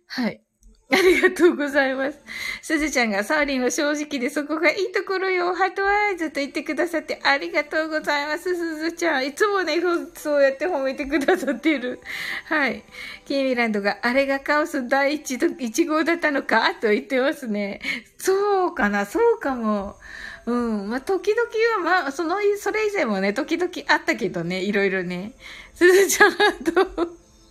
[0.07, 0.41] はい。
[0.89, 2.19] ありがとうございます。
[2.61, 5.53] すずちゃんがサーリンは正直でそこがいいところよ。
[5.53, 8.55] ハートアイズと言ってくださってありがとうございます。
[8.55, 9.27] すずちゃん。
[9.27, 9.81] いつもね、
[10.15, 11.99] そうやって褒めてくださっている。
[12.45, 12.85] はい。
[13.25, 17.81] キーミランドがあれがカオス第一一号だったのかと言ってますね。
[18.17, 19.97] そうかなそうかも。
[20.45, 20.89] うん。
[20.89, 21.41] まあ、時々
[21.89, 25.33] は、まあ、その、それ以前もね、時々あったけどね、いろいろね。
[25.73, 26.41] すずちゃん、と、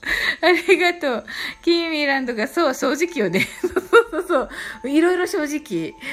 [0.42, 1.24] ありがとう。
[1.62, 3.46] キーミランドが、そう、正直よね。
[3.60, 3.72] そう
[4.10, 4.40] そうそ
[4.84, 4.90] う。
[4.90, 5.94] いろいろ正直。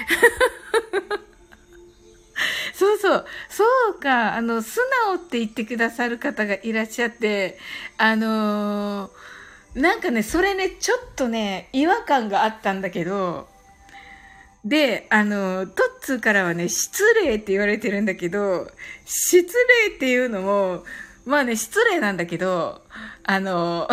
[2.73, 3.25] そうそう。
[3.49, 4.35] そうか。
[4.35, 7.57] あの、素直って言ってくださる方がいらっしゃって、
[7.97, 13.47] あのー、なんかね、それね、ちょっとね、違和感があったんだけど、
[14.65, 18.69] で、あの、トッツーからはね、失礼って言われてるんだけど、
[19.05, 19.45] 失
[19.87, 20.83] 礼っていうのも、
[21.25, 22.81] まあね、失礼なんだけど、
[23.23, 23.87] あの、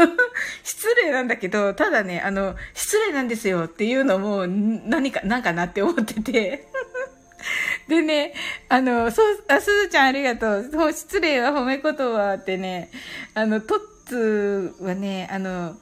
[0.64, 6.66] 失礼なんだけど、ただね、あの、失礼なんですよっていうのも、何か、なんかなって思ってて。
[7.88, 8.34] でね、
[8.68, 10.68] あの、そう、あ、すずちゃんありがとう。
[10.72, 12.90] そう失礼は褒め言葉ってね、
[13.34, 15.76] あの、トッツーはね、あの、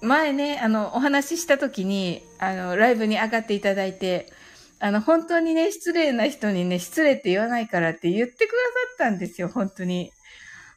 [0.00, 4.32] 前ね、あの、お話しした時に、あの、ライブに上がっていただいて、
[4.78, 8.56] あの、本当にね、失礼な人にね、失礼って言わないからって言ってくださ
[8.94, 10.12] ったんですよ、本当に。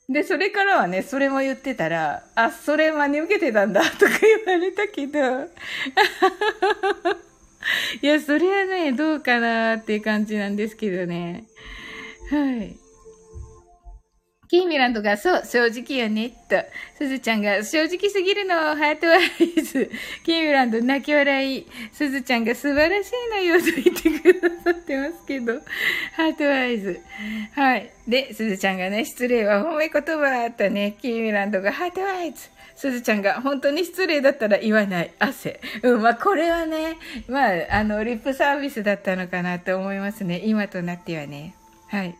[0.09, 5.19] で、それからはね、それも言ってたら、あ、それ真に受けてたんだ、 とか言われたけど、
[8.01, 11.45] いや、それはね、どうかなーっていう感じなんですけどね。
[12.31, 12.80] はい。
[14.51, 16.57] キーミランドが、そう、正直よね、と。
[16.97, 19.89] すずちゃんが、正直すぎるの、ハートワイズ。
[20.25, 21.65] キーミランド、泣き笑い。
[21.93, 25.53] すずちゃんが素晴らしいのよ、と言ってくださってますけど。
[26.17, 26.99] ハートワイズ。
[27.53, 27.93] はい。
[28.05, 32.49] で、すずちゃんがね、失礼は褒め言葉とね、キーミランドが、ハートワイズ。
[32.75, 35.13] すずちゃんが、本当に失礼だったら言わない。
[35.17, 35.61] 汗。
[35.81, 36.97] うん、まあ、これはね、
[37.29, 40.41] まあ、あの、リップサービスだったのかなと思いますね。
[40.43, 41.55] 今となってはね。
[41.87, 42.17] はい。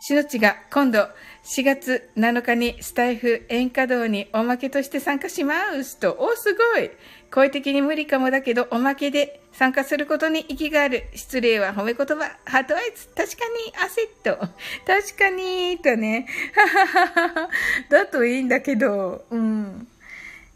[0.00, 1.08] しのちが、今度、
[1.46, 5.54] 4月7日にスタイフ演歌堂におまけとして参加しま
[5.84, 6.90] すと、お、すごい
[7.30, 11.04] 声的に無理かもだけど、おまけで参加することに意義がある。
[11.14, 12.36] 失礼は褒め言葉。
[12.46, 13.06] ハートアイズ。
[13.14, 14.38] 確かに、アセット。
[14.84, 16.26] 確かに、とね。
[16.52, 17.50] はははは。
[17.90, 19.86] だといいんだけど、うん。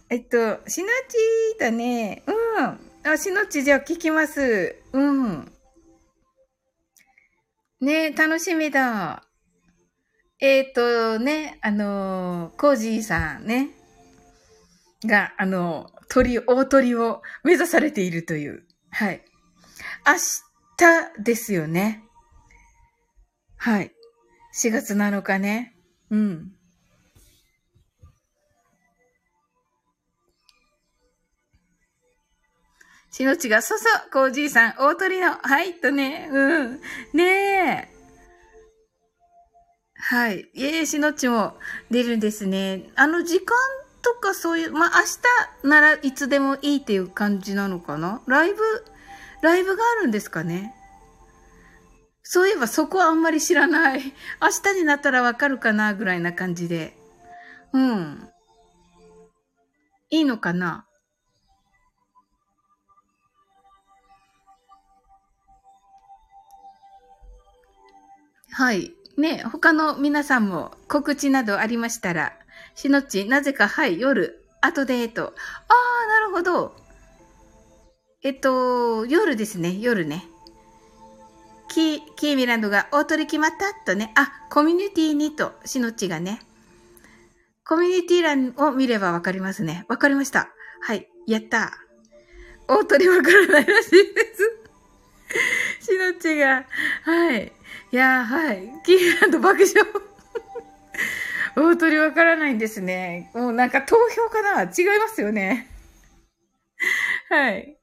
[0.08, 2.24] えっと、しのちだね。
[2.26, 3.10] うん。
[3.12, 4.74] あ、しのちじゃあ聞きます。
[4.92, 5.52] うん。
[7.80, 9.22] ね楽しみだ。
[10.40, 13.70] えっ、ー、とね、あのー、コージーさんね、
[15.04, 18.64] が、あのー、鳥、大鳥を目指されているという。
[18.90, 19.22] はい。
[20.06, 20.14] 明
[20.78, 22.04] 日ですよね。
[23.56, 23.92] はい。
[24.54, 25.76] 4月7日ね。
[26.10, 26.52] うん。
[33.10, 36.80] しのちが、そうそう、コージーさん、大鳥の、はい、とね、うん。
[37.12, 37.99] ねえ。
[40.10, 40.50] はい。
[40.56, 41.56] ええしのちも
[41.88, 42.90] 出るんですね。
[42.96, 43.56] あの、時間
[44.02, 44.90] とかそういう、まあ、
[45.62, 48.20] 明日ならいつでもいいっていう感じなのかな？
[48.26, 48.60] ライブ、
[49.40, 50.74] ライブがあるんですかね？
[52.24, 54.02] そういえばそこはあんまり知らない。
[54.42, 56.96] 明日になったらわかるかなぐらいな感じで。
[57.72, 58.28] うん。
[60.10, 60.86] いいのかな？
[68.50, 68.92] はい。
[69.20, 72.32] ね、他の皆さんも告知などありましたら、
[72.74, 75.26] しのっち、なぜか、はい、夜、後で、と。
[75.26, 76.74] ああ、なるほど。
[78.22, 80.24] えっと、夜ですね、夜ね。
[81.68, 84.12] キー、キーミランドが大取り決まったとね。
[84.16, 86.40] あ、コミュニティにと、しのっちがね。
[87.64, 89.84] コミュニティ欄を見ればわかりますね。
[89.88, 90.48] わかりました。
[90.82, 91.72] はい、やった。
[92.66, 94.34] 大鳥わからないらしいで
[95.80, 95.90] す。
[95.92, 96.66] しのっちが、
[97.04, 97.52] はい。
[97.92, 98.70] いやはい。
[98.84, 99.74] キーランド爆笑。
[101.56, 103.30] 大鳥わからないんですね。
[103.34, 104.62] もうなんか投票かな？
[104.62, 105.68] 違いますよね。
[107.28, 107.76] はい。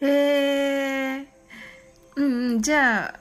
[0.00, 1.26] えー、
[2.16, 3.20] うんうん、じゃあ、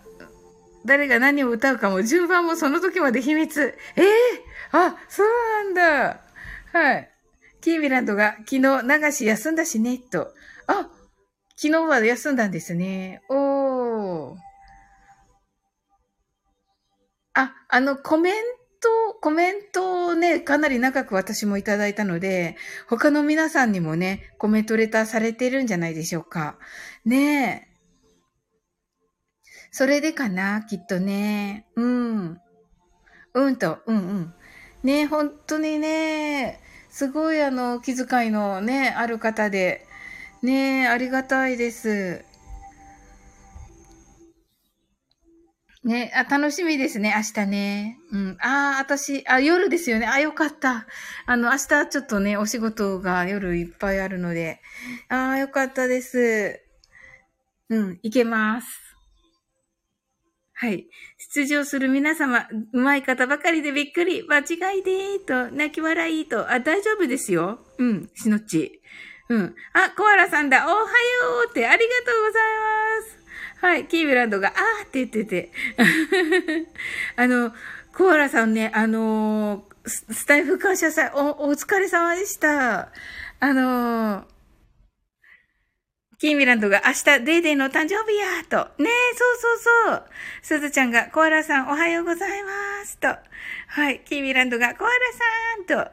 [0.85, 3.77] 誰が何を歌うかも、順番もその時まで秘密。
[3.95, 5.27] ええー、あ、そう
[5.63, 6.21] なんだ。
[6.73, 7.11] はい。
[7.61, 10.33] キーミランドが昨日流し休んだしね、と。
[10.67, 10.89] あ、
[11.55, 13.21] 昨日は休んだんですね。
[13.29, 14.44] おー。
[17.35, 18.33] あ、あの、コメン
[18.81, 22.55] ト、コメントをね、かなり長く私もいただいたので、
[22.87, 26.57] 他の皆さんにもね、コメントレターされてるんじゃないでしょうか。
[27.03, 27.75] ねえ。
[29.71, 31.67] それでかな、きっとね。
[31.75, 32.39] うん。
[33.33, 34.33] うんと、うんうん。
[34.83, 39.85] ねえ、本当にね、すごいあの、気遣いのね、ある方で、
[40.41, 42.23] ねえ、ありがたいです。
[45.85, 47.99] ね、あ、楽しみですね、明日ね。
[48.11, 48.37] うん。
[48.41, 50.07] ああ、私、あ、夜ですよね。
[50.07, 50.87] あ、よかった。
[51.27, 54.61] あの、明日ちょっとね、お仕事が夜いっぱいあるので。
[55.09, 56.59] ああ、よかったです。
[57.69, 58.67] うん、いけます。
[60.53, 60.87] はい。
[61.33, 67.59] 出場する皆様、うまい方ばかりでびっくり、間違いでーと、泣き笑いと、あ、大丈夫ですよ。
[67.77, 68.81] うん、しのっち。
[69.29, 69.55] うん。
[69.73, 70.87] あ、コアラさんだ、おはよ
[71.47, 72.94] うってありがとうございます。
[73.65, 75.51] はい、キーブランドが、あーって言ってて。
[77.17, 77.51] あの、
[77.97, 82.91] コアラさんね、あのー、スタイフ感謝祭、お、お疲れ様でした。
[83.39, 84.25] あのー、
[86.19, 88.69] キーミランドが明日デイデイの誕生日やと。
[88.77, 89.57] ねえ、そうそう
[89.87, 90.03] そう。
[90.43, 93.07] すずちゃんがコアラさんおはようございますと。
[93.07, 94.01] はい。
[94.05, 94.93] キーミランドがコアラ
[95.65, 95.91] さんと。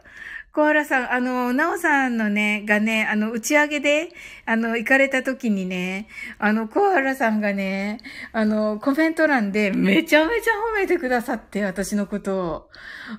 [0.54, 4.10] コアラさん、あの、ナオさんのね、がね、あの、打ち上げで、
[4.44, 8.00] あの、行かれた時にね、あの、コアラさんがね、
[8.32, 12.70] あの、コメント欄でめちゃめちゃ褒めてくださって、私のことを。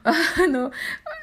[0.04, 0.72] あの、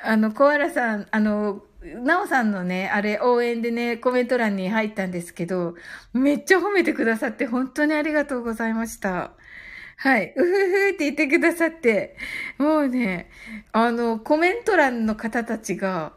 [0.02, 1.62] あの、コアラさん、あの、
[2.02, 5.76] なおさんのね、あれ応援でね、コメント欄に入ったんですけど、
[6.12, 9.30] めっちゃ褒めてくださって本当にありがとうございました。
[10.02, 10.32] はい。
[10.34, 12.16] うふふって言ってくださって、
[12.56, 13.30] もうね、
[13.72, 16.14] あの、コメント欄の方たちが、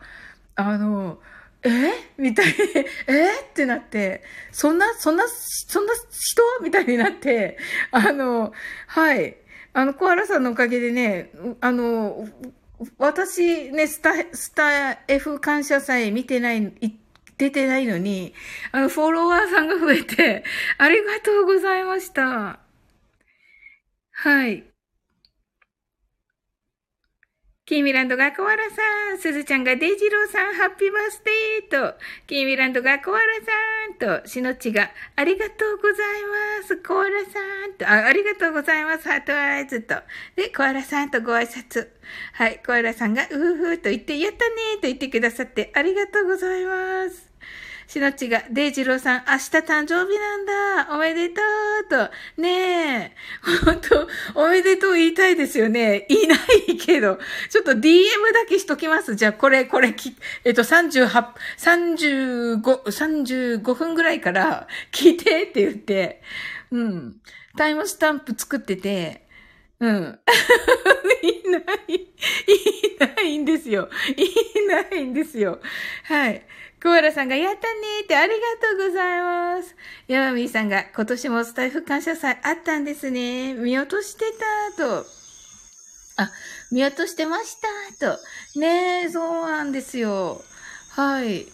[0.56, 1.20] あの、
[1.64, 1.92] え？
[2.18, 2.54] みたいに、
[3.08, 3.42] え？
[3.42, 4.24] ってなって、
[4.54, 6.44] そんな、そんな、そんな人？
[6.64, 7.58] みたいになって、
[7.92, 8.54] あの、
[8.88, 9.36] はい。
[9.74, 12.26] あの、コアラさんのおかげでね、あの、
[12.98, 16.74] 私ね、スタ、スタ F 感謝祭見てない、
[17.38, 18.34] 出てないのに、
[18.72, 20.46] あの、フォロワーさんが増えて、
[20.78, 22.63] ありがとうございました。
[24.14, 24.64] はい。
[27.66, 31.24] キーミランドがコアラさん、すずちゃんがデイジローさん、ハッピーバース
[31.72, 31.98] デーと、
[32.28, 33.24] キーミランドがコアラ
[33.98, 35.98] さんと、しのちがありがとうござい
[36.62, 39.96] ます、コアラさんと、あありがとうございます、ハートアイズと、
[40.36, 41.88] で、コアラさんとご挨拶。
[42.34, 47.33] はい、コアラさんが、うふふと言って、やったねと言ってくださって、ありがとうございます。
[47.94, 50.46] しのちが、デイジローさん、明日誕生日なん
[50.88, 51.42] だおめでと
[51.86, 52.10] うと。
[52.42, 53.12] ねえ。
[53.66, 53.80] 本
[54.34, 56.08] 当おめでとう言いたいですよね。
[56.10, 56.36] いな
[56.72, 57.20] いけど。
[57.52, 59.14] ちょっと DM だけしときます。
[59.14, 59.94] じゃあ、これ、これ、
[60.44, 66.24] えっと、38、35、35分ぐらいから聞いてって言って、
[66.72, 67.18] うん。
[67.56, 69.28] タイムスタンプ作ってて、
[69.80, 70.20] うん。
[71.22, 71.64] いない、
[71.94, 72.10] い
[73.00, 73.88] ないんですよ。
[74.18, 75.60] いないんですよ。
[76.06, 76.44] はい。
[76.84, 79.74] クワラさんがやったねーってありがとうございます。
[80.10, 83.54] ヤマミーさんが今年もスタイフ感謝祭あったんですね。
[83.54, 84.26] 見落として
[84.76, 85.06] たと。
[86.18, 86.30] あ、
[86.74, 87.56] 見落としてまし
[87.98, 88.60] たと。
[88.60, 90.42] ねえ、そうなんですよ。
[90.90, 91.46] はい。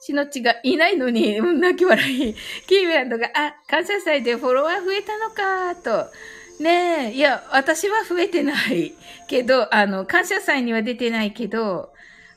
[0.00, 2.34] しのちがいないのに、泣き笑い。
[2.66, 6.10] キーミランドが、あ、感謝祭でフォロワー増えたのか、と。
[6.60, 8.92] ねえ、いや、私は増えてない
[9.28, 11.92] けど、あの、感謝祭には出てないけど、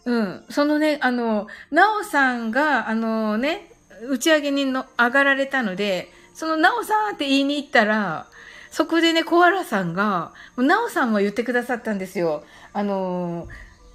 [0.05, 0.43] うん。
[0.49, 3.71] そのね、あの、なおさんが、あのね、
[4.09, 8.27] 打ち上げにの上がられたので、そのなおさんって言いに行ったら、
[8.71, 12.43] そこでね、コアラさんが、なおさんも言ってくださったんですよ。
[12.73, 13.47] あの、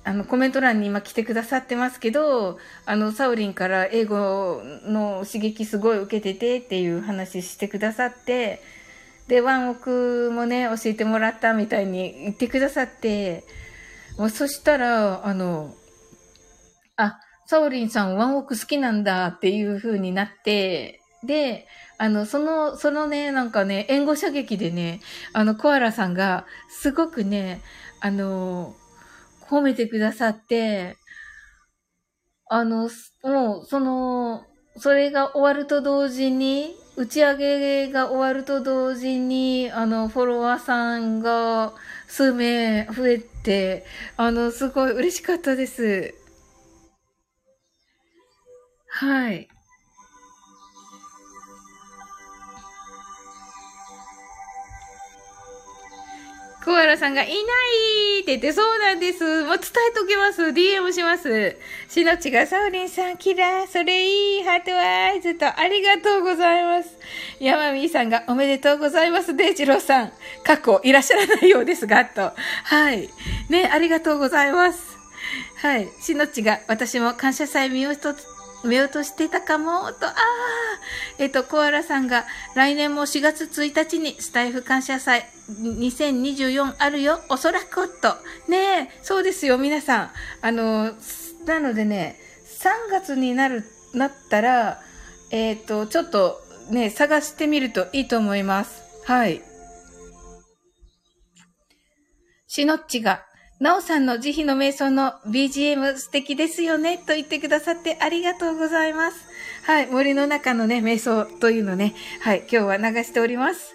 [0.04, 8.62] あの、コメント欄に今来てくださってますけど、あの、サウリンから英語の刺激すごい受けててっていう話してくださって、
[9.26, 13.44] で、ワンオクもね、教えてもらったみたいに言ってくださって、
[14.16, 15.74] もうそしたら、あの、
[16.98, 25.00] あ、サオリンさんワンオク好きなんだっていう風になって、で、あの、その、そのね、なんかね、援護射撃でね、
[25.32, 27.62] あの、コアラさんが、すごくね、
[28.00, 28.74] あの、
[29.48, 30.96] 褒めてくださって、
[32.50, 32.90] あの、
[33.22, 34.44] もう、その、
[34.76, 41.72] それが終わると同時に、打ち上げが終わると同時に、あの、フォロワーさんが
[42.08, 43.84] 数名増えて、
[44.16, 46.14] あの、すごい嬉しかったです。
[48.98, 49.48] はい。
[56.64, 57.34] コアラさんがいない
[58.22, 59.44] って言って、そうなんです。
[59.44, 60.42] もう伝えときます。
[60.42, 61.56] DM します。
[61.88, 66.90] しのちが、サウリンさん、キラー、それいい、ハートワイズと、ありがとうございます。
[67.38, 69.36] ヤマミーさんが、おめでとうございます。
[69.36, 72.32] デイジローさん、過去いらっしゃらないようですが、と。
[72.64, 73.08] はい。
[73.48, 74.98] ね、ありがとうございます。
[75.62, 75.88] はい。
[76.00, 78.12] しのちが、私も感謝祭見ようと
[78.64, 80.14] 見落としてたかも、と、ああ、
[81.18, 88.16] えっと、コアラさんが、来年も4月1日にスタイフ感謝祭2024あるよ、おそらくと。
[88.48, 90.10] ねえ、そうですよ、皆さん。
[90.42, 90.92] あの、
[91.46, 92.18] なのでね、
[92.60, 94.80] 3月になる、なったら、
[95.30, 96.40] えっ、と、ちょっと
[96.70, 98.82] ね、探してみるといいと思います。
[99.04, 99.42] はい。
[102.46, 103.24] しのっちが、
[103.60, 109.16] なおさんの慈悲の瞑想の BGM 素敵ですよねと言ってくださってありがとうございます。
[109.64, 109.88] はい。
[109.88, 112.38] 森の中のね、瞑想というのね、はい。
[112.40, 113.74] 今日は流しております。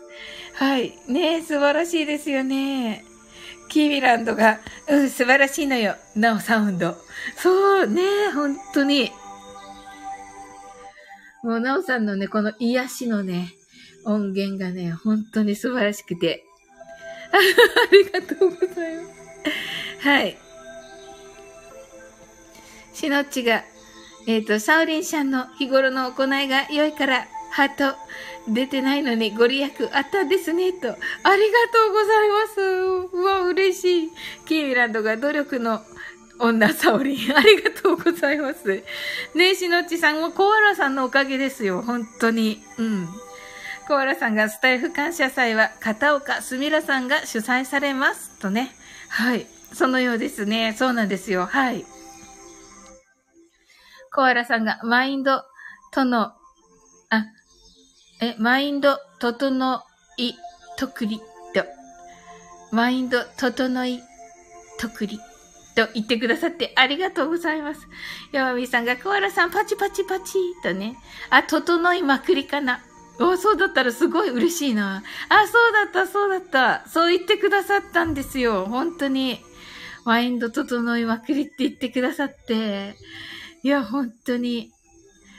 [0.54, 0.94] はい。
[1.10, 3.04] ね素晴らしいですよね。
[3.68, 5.96] キービランドが、うん、素晴らしいのよ。
[6.16, 6.96] なおサウンド。
[7.36, 8.02] そうね、
[8.34, 9.12] 本当に。
[11.44, 13.54] もう、なおさんのね、この癒しのね、
[14.06, 16.46] 音源がね、本当に素晴らしくて。
[17.34, 17.38] あ
[17.92, 19.23] りがとうございます。
[20.02, 20.38] はい。
[22.94, 23.64] しのっちが、
[24.28, 27.98] えっ、ー、と、サウリンさんの日頃の行いが良いから、ハート、
[28.48, 30.88] 出てないのにご利益あったんですね、と。
[30.88, 30.98] ありが
[31.72, 33.16] とうございます。
[33.16, 34.12] うわ、嬉しい。
[34.46, 35.82] キーミランドが努力の
[36.40, 37.38] 女サオリン。
[37.38, 38.68] ありがとうございます。
[39.36, 41.82] ねえ、しのっちさんもコアラさんのおかげですよ。
[41.82, 42.62] 本当に。
[42.78, 43.08] うん。
[43.88, 48.32] コアラさんがスタイフ感謝祭は片岡すみらさんが主催されます。
[48.40, 48.76] とね。
[49.14, 49.46] はい。
[49.74, 50.74] そのようですね。
[50.74, 51.46] そうなんですよ。
[51.46, 51.86] はい。
[54.12, 55.44] コアラさんがマインド
[55.92, 56.34] との、
[57.12, 57.28] あ、
[58.22, 59.84] え、マインド整
[60.18, 60.34] い
[60.80, 61.20] とくり
[61.54, 61.64] と、
[62.72, 64.02] マインド整い
[64.80, 65.20] とくり
[65.76, 67.88] と言ってくださってありがとうございます。
[68.32, 70.34] 山美さんがコアラさんパチパチパチ
[70.64, 70.98] とね、
[71.30, 72.82] あ、整いまくりかな。
[73.20, 75.04] お、そうだったらすごい嬉しいな。
[75.30, 76.88] あ、そうだった、そうだった。
[76.88, 78.66] そう言ってくださったんですよ。
[78.66, 79.40] 本当に。
[80.06, 82.96] マインド整いまくりって言ってくださって。
[83.62, 84.72] いや、本当に。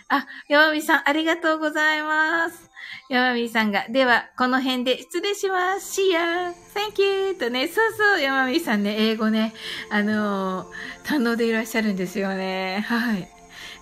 [0.08, 2.70] あ、山美さん、ありがとうございます。
[3.10, 6.00] 山美さんが、では、この辺で失礼します。
[6.00, 6.52] See ya!
[6.74, 7.34] Thank you!
[7.34, 9.52] とね、そうそう、山美さんね、英語ね、
[9.90, 10.66] あのー、
[11.04, 12.84] 堪能でいらっしゃるんですよね。
[12.88, 13.33] はい。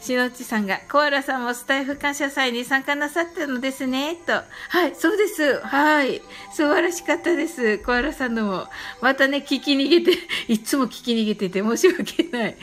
[0.03, 4.33] しのちさんが、コアラさんもスタイフ感謝祭に参加なさったのですね、と。
[4.33, 5.61] はい、そうです。
[5.61, 6.21] はい。
[6.53, 7.79] 素晴らしかったです。
[7.79, 8.67] コアラさんのも。
[9.01, 10.19] またね、聞き逃げて、
[10.53, 12.57] いつも聞き逃げてて申し訳ない。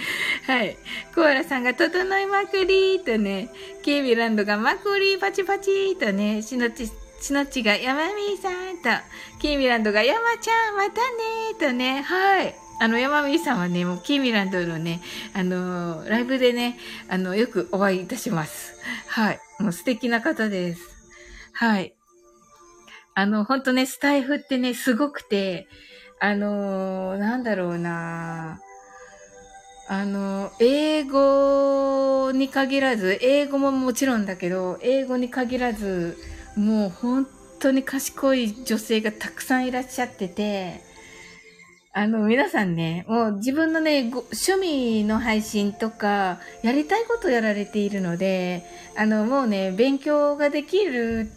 [0.47, 0.77] はい。
[1.15, 3.49] コアラさんが、整いまくりとね、
[3.83, 6.87] ケイビランドがまくりパチパチとね、しのち、
[7.21, 8.89] しのちが、山みさんと、
[9.41, 12.68] ケイビランドが、山ちゃん、またねとね、はい。
[12.79, 15.01] あの、山美さんはね、もう、キーミランドのね、
[15.33, 16.77] あのライブでね、
[17.09, 18.73] あの、よくお会いいたします。
[19.07, 19.39] はい。
[19.59, 20.81] もう素敵な方です。
[21.53, 21.93] はい。
[23.15, 25.67] あの、ほんとね、スタイフってね、すごくて、
[26.21, 28.59] あのなんだろうな
[29.87, 36.15] あの、英語に限らず、英語ももちろんだけど、英語に限らず、
[36.55, 37.27] もう本
[37.59, 40.81] 当に賢い女性がたくさんいらっしゃってて、
[41.91, 48.63] あの、皆さんね、もう自分のね、趣味の配信とか、やりたいことやられているので、
[48.95, 51.31] あの、もうね、勉強ができる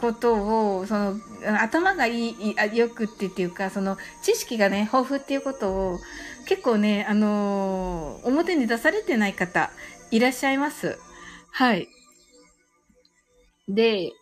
[0.00, 1.16] ことを、その、
[1.60, 5.98] 頭がいい、よくってっていうか、その、知識がね、豊富っていうことを、
[6.46, 9.70] 結構ね、あの表に出されてない方、
[10.10, 10.98] いらっしゃいます。
[11.50, 11.88] はい。
[13.68, 14.12] で、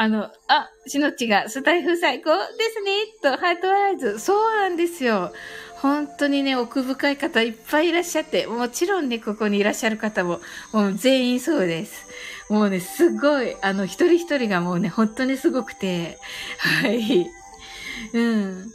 [0.00, 2.38] あの、あ、しのちがスタイフ最高で
[2.74, 2.92] すね、
[3.22, 4.18] と、ハートアイズ。
[4.18, 5.30] そうなんですよ。
[5.74, 10.40] 本当にね、奥深い方いっぱいいらっしゃって、もちろんね、ここにいらっしゃる方も、
[10.72, 12.06] もう全員そうです。
[12.48, 16.16] もうね、すごい、あの、一人一人がもうね、本当にすごくて、
[16.56, 17.30] はい。
[18.14, 18.72] うん。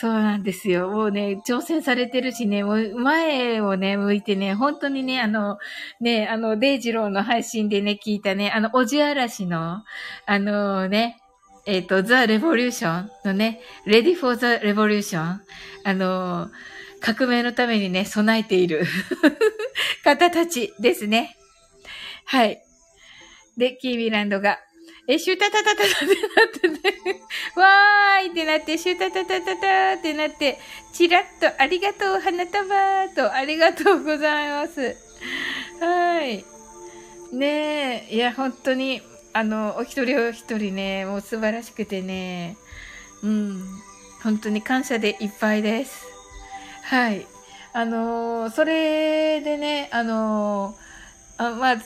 [0.00, 0.88] そうなんですよ。
[0.88, 5.58] もうね、挑戦されてるしね、もう前をね、向いてね、本当にね、あの、
[6.00, 9.84] ね、あの、デイジローの配信でね、聞いたね、あの、おじあらしの、
[10.24, 11.18] あのね、
[11.66, 15.40] えっ、ー、と、ザ・レボリューションのね、Ready for the Revolution。
[15.84, 16.48] あの、
[17.02, 18.86] 革命のためにね、備えている
[20.02, 21.36] 方たちですね。
[22.24, 22.62] はい。
[23.58, 24.60] で、キーミランドが、
[25.12, 27.20] え、シュタタタタタってなってね、
[27.56, 30.56] わーいってなって、シュタタタタタってなって、
[30.92, 34.96] チラッとありがとう、花束と、ありがとうございます。
[35.80, 36.44] はい。
[37.32, 39.02] ねえ、いや、本当に、
[39.32, 42.56] あの、お一人お一人ね、もう素晴らしくてね、
[43.24, 43.64] うん、
[44.22, 46.06] 本当に感謝でいっぱいです。
[46.84, 47.26] はい。
[47.72, 51.76] あのー、それでね、あのー、あまあ、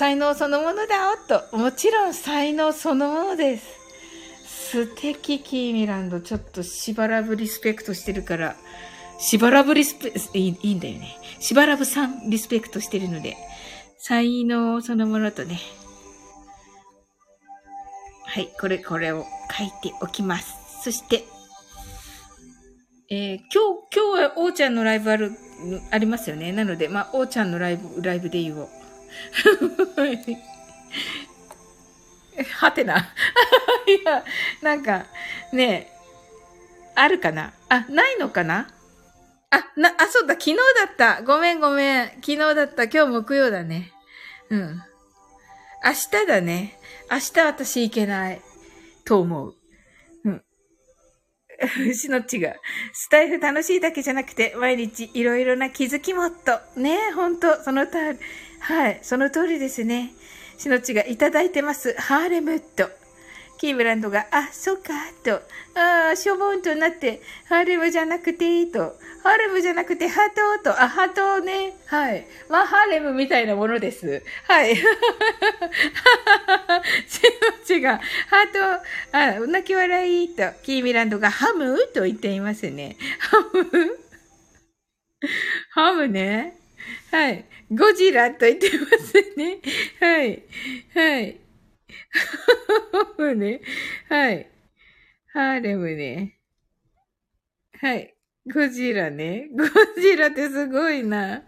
[0.00, 1.54] 才能そのものだよと。
[1.54, 3.66] もちろん才能そのものです。
[4.72, 6.22] 素敵、キーミランド。
[6.22, 8.56] ちょっとしばらぶリスペクトしてるから、
[9.18, 11.18] しばらぶリスペ、いいいいんだよね。
[11.38, 13.36] しばらぶさんリスペクトしてるので、
[13.98, 15.60] 才能そのものとね。
[18.24, 20.54] はい、これ、これを書いておきます。
[20.82, 21.24] そして、
[23.10, 25.32] えー、今日、今日はおーちゃんのライブある、
[25.90, 26.52] ありますよね。
[26.52, 28.79] なので、まあ、おーちゃんのライブ、ライブで言おう。
[32.52, 32.98] はてな。
[33.86, 34.24] いや、
[34.62, 35.06] なんか、
[35.52, 35.92] ね
[36.94, 37.52] あるかな？
[37.68, 38.68] あ、ないのかな？
[39.50, 41.22] あ、な、あ、そうだ、昨日だった。
[41.22, 42.08] ごめんごめん。
[42.16, 42.84] 昨日だった。
[42.84, 43.92] 今日木曜だね。
[44.48, 44.82] うん。
[45.84, 46.78] 明日だね。
[47.10, 48.40] 明日私行けない。
[49.04, 49.56] と思う。
[51.94, 52.54] しのっちが、
[52.92, 56.58] スタイフ楽しいだけじゃなくて、毎日いろいろな気づきもっと。
[56.80, 57.98] ねほんと、そのた、
[58.60, 60.14] はい、その通りですね。
[60.58, 61.94] しのちがいただいてます。
[61.98, 62.99] ハーレムット。
[63.60, 65.34] キーブランドが、あ、そっか、と、
[65.78, 72.26] ああ、しょぼんとなって、ハーレムじゃなくてと、ハーレムじゃなくてハトと、あ、ハトね、はい。
[72.48, 74.22] まあ、ハレムみたいなものです。
[74.44, 74.74] はい。
[74.76, 74.90] しの
[77.66, 78.58] ちが、ハト、
[79.12, 81.76] あ、泣き笑いと、キーミランドがハム？
[81.92, 82.96] と言っていますね。
[83.18, 83.98] ハム？
[85.72, 86.56] ハムね。
[87.10, 87.44] はい。
[87.70, 89.58] ゴジラと言ってますね。
[90.00, 90.42] はい。
[90.94, 91.36] はい。
[92.92, 93.60] ハ ムね。
[94.08, 94.50] はい。
[95.32, 96.38] ハーレムね。
[97.80, 98.14] はい。
[98.52, 99.48] ゴジラね。
[99.52, 99.64] ゴ
[100.00, 101.44] ジラってすごいな。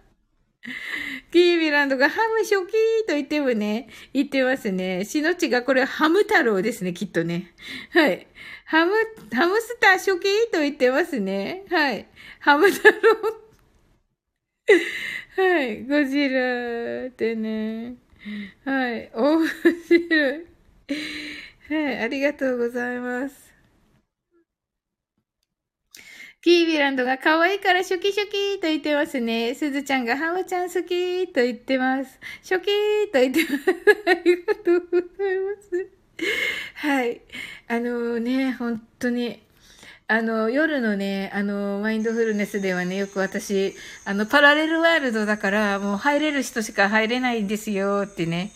[1.32, 2.72] キービランドがハム初期
[3.08, 5.04] と言ってもね、言ってますね。
[5.04, 7.52] しのちがこれハム太郎ですね、きっとね。
[7.90, 8.26] はい。
[8.66, 8.92] ハム、
[9.32, 11.64] ハムスター初期と言ってますね。
[11.70, 12.06] はい。
[12.38, 12.98] ハム太郎。
[15.36, 15.84] はい。
[15.84, 17.96] ゴジラってね。
[18.64, 19.10] はい。
[19.14, 19.46] 面
[19.88, 20.46] 白い。
[21.68, 21.98] はい。
[21.98, 23.52] ありがとうございます。
[26.42, 29.54] キービランドが可愛いからシュキシュキと言ってますね。
[29.54, 32.18] すずちゃんがハムちゃん好きと言ってます。
[32.42, 33.70] ショキーと言ってます。
[34.10, 35.90] ありがとうございます。
[36.74, 37.20] はい。
[37.68, 39.40] あのね、本当に、
[40.12, 48.52] あの、夜のね、あの、マインドフルネスではね、よく私、あの、パラレルワールドだから、もう入れる人しか入れないんですよってね、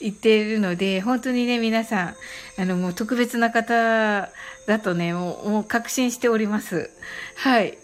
[0.00, 2.14] 言っているので、本当にね、皆さん、
[2.60, 4.30] あの、もう特別な方
[4.66, 6.90] だとね、もう、もう確信しております。
[7.36, 7.78] はい。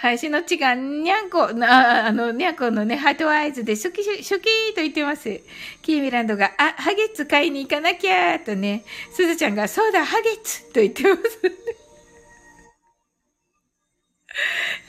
[0.00, 5.42] はい、しのちが、にゃんこ、あ、あの、にゃんこのね、ハートアイズで、シュキシュ、シュキーと言ってます。
[5.82, 8.82] キーミランドが、あ、ハゲツ買いに行かなきゃーとね、
[9.12, 11.22] すずちゃんが、そうだ、ハゲツと言ってます。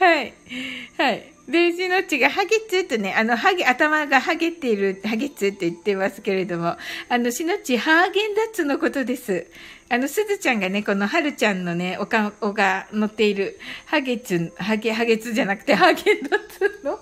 [0.00, 0.32] はい。
[0.96, 1.32] はい。
[1.46, 6.78] で、しのちが、ハゲツとね、あの、ハゲ、頭がハゲっている、ハゲツって言ってますけれども、
[7.10, 9.46] あの、しのち、ハーゲンダッツのことです。
[9.92, 16.96] あの、すずちゃんがね、このはるちゃんのね、お顔が乗っている、ハゲツ、ハゲ、ハゲツじゃなくて、ハーゲンダッツの、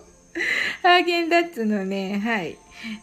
[0.82, 2.58] ハーゲンダッツのね、はい、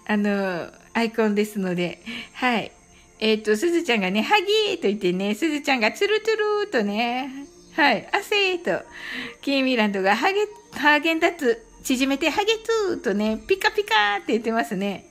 [0.05, 2.01] あの、アイコンですので、
[2.33, 2.73] はい。
[3.21, 7.31] えっ、ー、と、すずちゃんがね、ハギーと言ってね、すずちゃんがツルツルーとね、
[7.77, 8.85] はい、汗ーと、
[9.39, 10.41] キーミランドがハゲ、
[10.73, 15.05] ハーゲンダッツ、縮めてハゲツーとね、ピカピカーって言ってますね。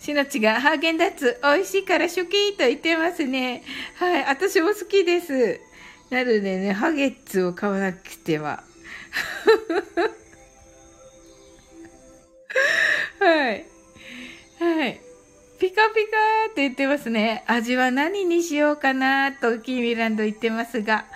[0.00, 3.62] しのちがハーゲンダッツ美味しいから初期と言ってますね。
[3.96, 4.24] はい。
[4.24, 5.60] 私も好きです。
[6.10, 8.62] なのでね、ハゲッツを買わなくては。
[13.18, 13.64] はい。
[14.60, 15.00] はい。
[15.58, 16.10] ピカピカ
[16.50, 17.42] って言ってますね。
[17.46, 21.06] 味は何にしようかなとキーミランド言ってますが。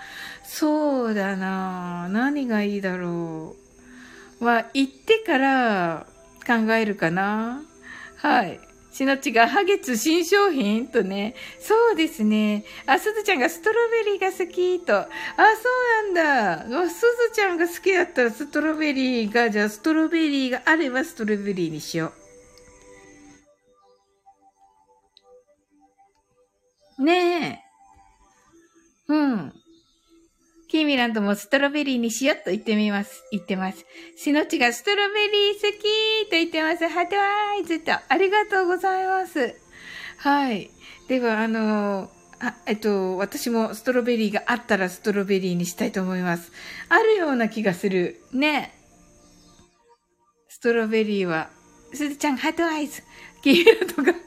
[0.43, 3.55] そうだな何がいいだろ
[4.41, 4.45] う。
[4.45, 6.07] は、行ってから
[6.45, 7.61] 考えるかな。
[8.17, 8.59] はい。
[9.01, 10.85] しのちが、ハゲツ新商品？
[10.85, 11.33] とね。
[11.59, 12.63] そうですね。
[12.85, 14.95] あ、すずちゃんがストロベリーが好きと。
[14.95, 15.43] あ、そ
[16.11, 16.87] うなんだ。
[16.87, 22.13] すずちゃんが好きだったらストロベリーが、じゃあストロベリーがあればストロベリーにしよ
[26.99, 27.03] う。
[27.03, 27.63] ね
[29.09, 29.11] え。
[29.11, 29.53] うん。
[30.81, 33.23] キーミランドもストロベリーにしよっと言ってみます。
[33.31, 33.85] 言ってます。
[34.15, 36.87] しのちがストロベリー好きと言ってます。
[36.87, 37.91] heart eyes と。
[37.91, 39.53] ありがとうございます。
[40.17, 40.71] はい。
[41.07, 42.09] では、あのー、
[42.39, 46.51] あ、えっと、私もストロベリーがあったらストロベリーにしたいと思います。
[46.89, 48.19] あるような気がする。
[48.33, 48.73] ね。
[50.47, 51.51] ストロベリーは、
[51.93, 53.03] すずちゃん、 heart eyes。
[53.43, 54.17] キーミランドが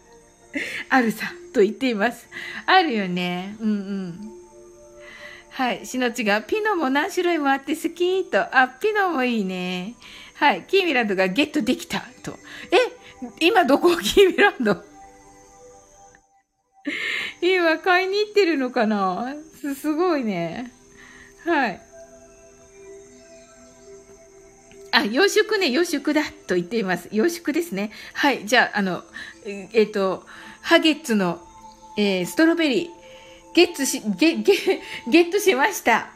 [0.91, 2.29] あるさ、と言っています。
[2.67, 3.57] あるよね。
[3.61, 4.44] うんうん。
[5.55, 5.87] はい。
[5.87, 8.41] しのちが、ピノも何種類もあって好きと。
[8.57, 9.95] あ、ピノもいいね。
[10.35, 10.65] はい。
[10.65, 12.33] キーミランドがゲットできたと。
[12.73, 12.77] え
[13.41, 14.75] 今どこキーミランド？
[17.41, 19.33] 今買いに行ってるのかな？
[19.61, 20.73] す、すごいね。
[21.45, 21.81] はい。
[24.91, 27.09] あ、洋食ね、洋食だと言っています。
[27.13, 27.93] 洋食ですね。
[28.13, 28.45] はい。
[28.45, 29.05] じゃあ、あの、
[29.45, 30.27] えっ、ー、と、
[30.63, 31.47] ハゲッツの、
[31.97, 33.04] えー、ストロベリー。
[33.55, 34.53] ゲッツし、ゲ、ゲ、
[35.11, 36.11] ゲットしました。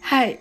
[0.00, 0.40] はい。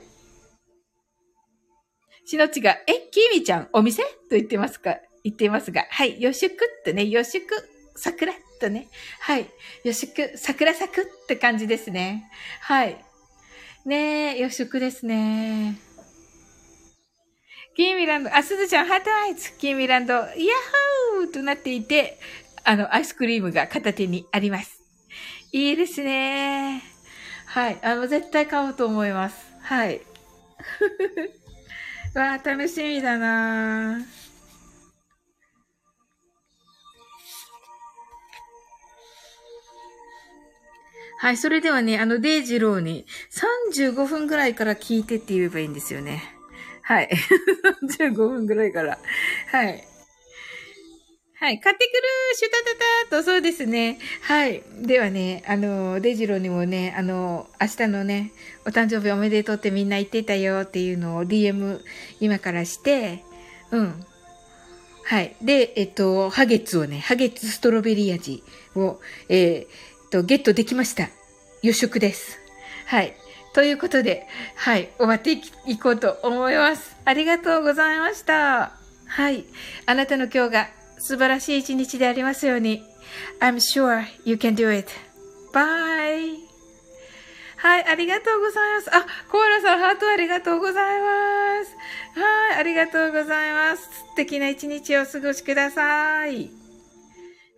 [2.25, 4.03] しのちが、え、きみちゃん、お店？
[4.03, 4.97] と言ってますか？
[5.23, 7.53] 言っていますが、はい、よしくってね、よしく、
[7.95, 8.87] 桜とね、
[9.19, 9.47] はい、
[9.83, 12.29] よしく、桜咲くって感じですね。
[12.61, 12.97] はい。
[13.85, 15.75] ねえ、よしくですね。
[17.75, 20.27] キーミランド、あ、すずちゃん、 heart eyes、キーミランド、イヤッ
[21.17, 22.17] ホーとなっていて、
[22.63, 24.80] あの、アイスクリームが片手にあります。
[25.51, 26.81] いいですね。
[27.45, 27.79] はい。
[27.83, 29.35] あの、絶対買おうと思います。
[29.61, 30.01] はい。
[32.15, 33.99] わあ、楽しみだな
[41.17, 41.37] はい。
[41.37, 46.23] それではね、あの、デイジローに35分ぐらいから聞いてって言えばいいんですよね。
[46.81, 47.09] はい。
[47.99, 48.97] 35分ぐらいから。
[49.51, 49.90] はい。
[51.41, 51.59] はい。
[51.59, 52.03] 買ってくる
[52.35, 52.57] シュタ
[53.09, 53.97] タタと、そうですね。
[54.21, 54.61] はい。
[54.79, 58.31] ではね、あの、デジロにもね、あの、明日のね、
[58.63, 61.79] お誕生日おめでとうってみんな言ってたよっていうのを DM
[62.19, 63.23] 今からして、
[63.71, 64.05] うん。
[65.03, 65.35] はい。
[65.41, 68.43] で、えっと、ハゲツをね、ハゲツストロベリー味
[68.75, 71.09] を、えー、っと、ゲットできました。
[71.63, 72.37] 予食です。
[72.85, 73.15] はい。
[73.55, 74.27] ということで、
[74.57, 74.89] はい。
[74.99, 75.31] 終わって
[75.65, 76.95] いこうと思います。
[77.03, 78.73] ありがとうございました。
[79.07, 79.45] はい。
[79.87, 82.83] あなたの今日が素晴らしい一日でありますように。
[83.39, 84.89] I'm sure you can do it.
[85.51, 86.37] Bye!
[87.57, 88.95] はい、ありがとうございます。
[88.95, 91.75] あ、コーラさん、ハートありがとうございます。
[92.19, 93.83] はい、ありがとうございます。
[93.83, 96.49] 素敵な一日をお過ごしください。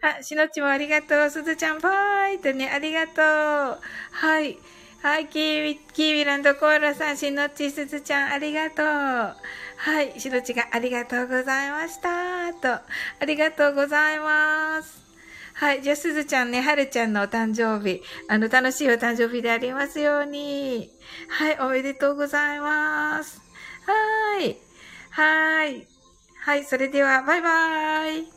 [0.01, 1.29] あ、しのっちもありがとう。
[1.29, 3.79] すずちゃん、バイとね、ありがとう。
[4.11, 4.57] はい。
[5.01, 9.35] はい、キーウキーウィランドコーラさん、しのっちすずちゃん、ありがとう。
[9.83, 12.53] はい、しろちがありがとうございました。
[12.53, 15.03] と、ありがとうございます。
[15.55, 20.89] はい、じゃあすずちゃんね、はるちゃんのお誕生日、あの、楽しいお誕生日でありますように。
[21.27, 23.41] はい、おめでとうございます。
[23.85, 24.57] はーい。
[25.09, 25.87] はーい。
[26.45, 28.32] はい、それでは、バイバーイ。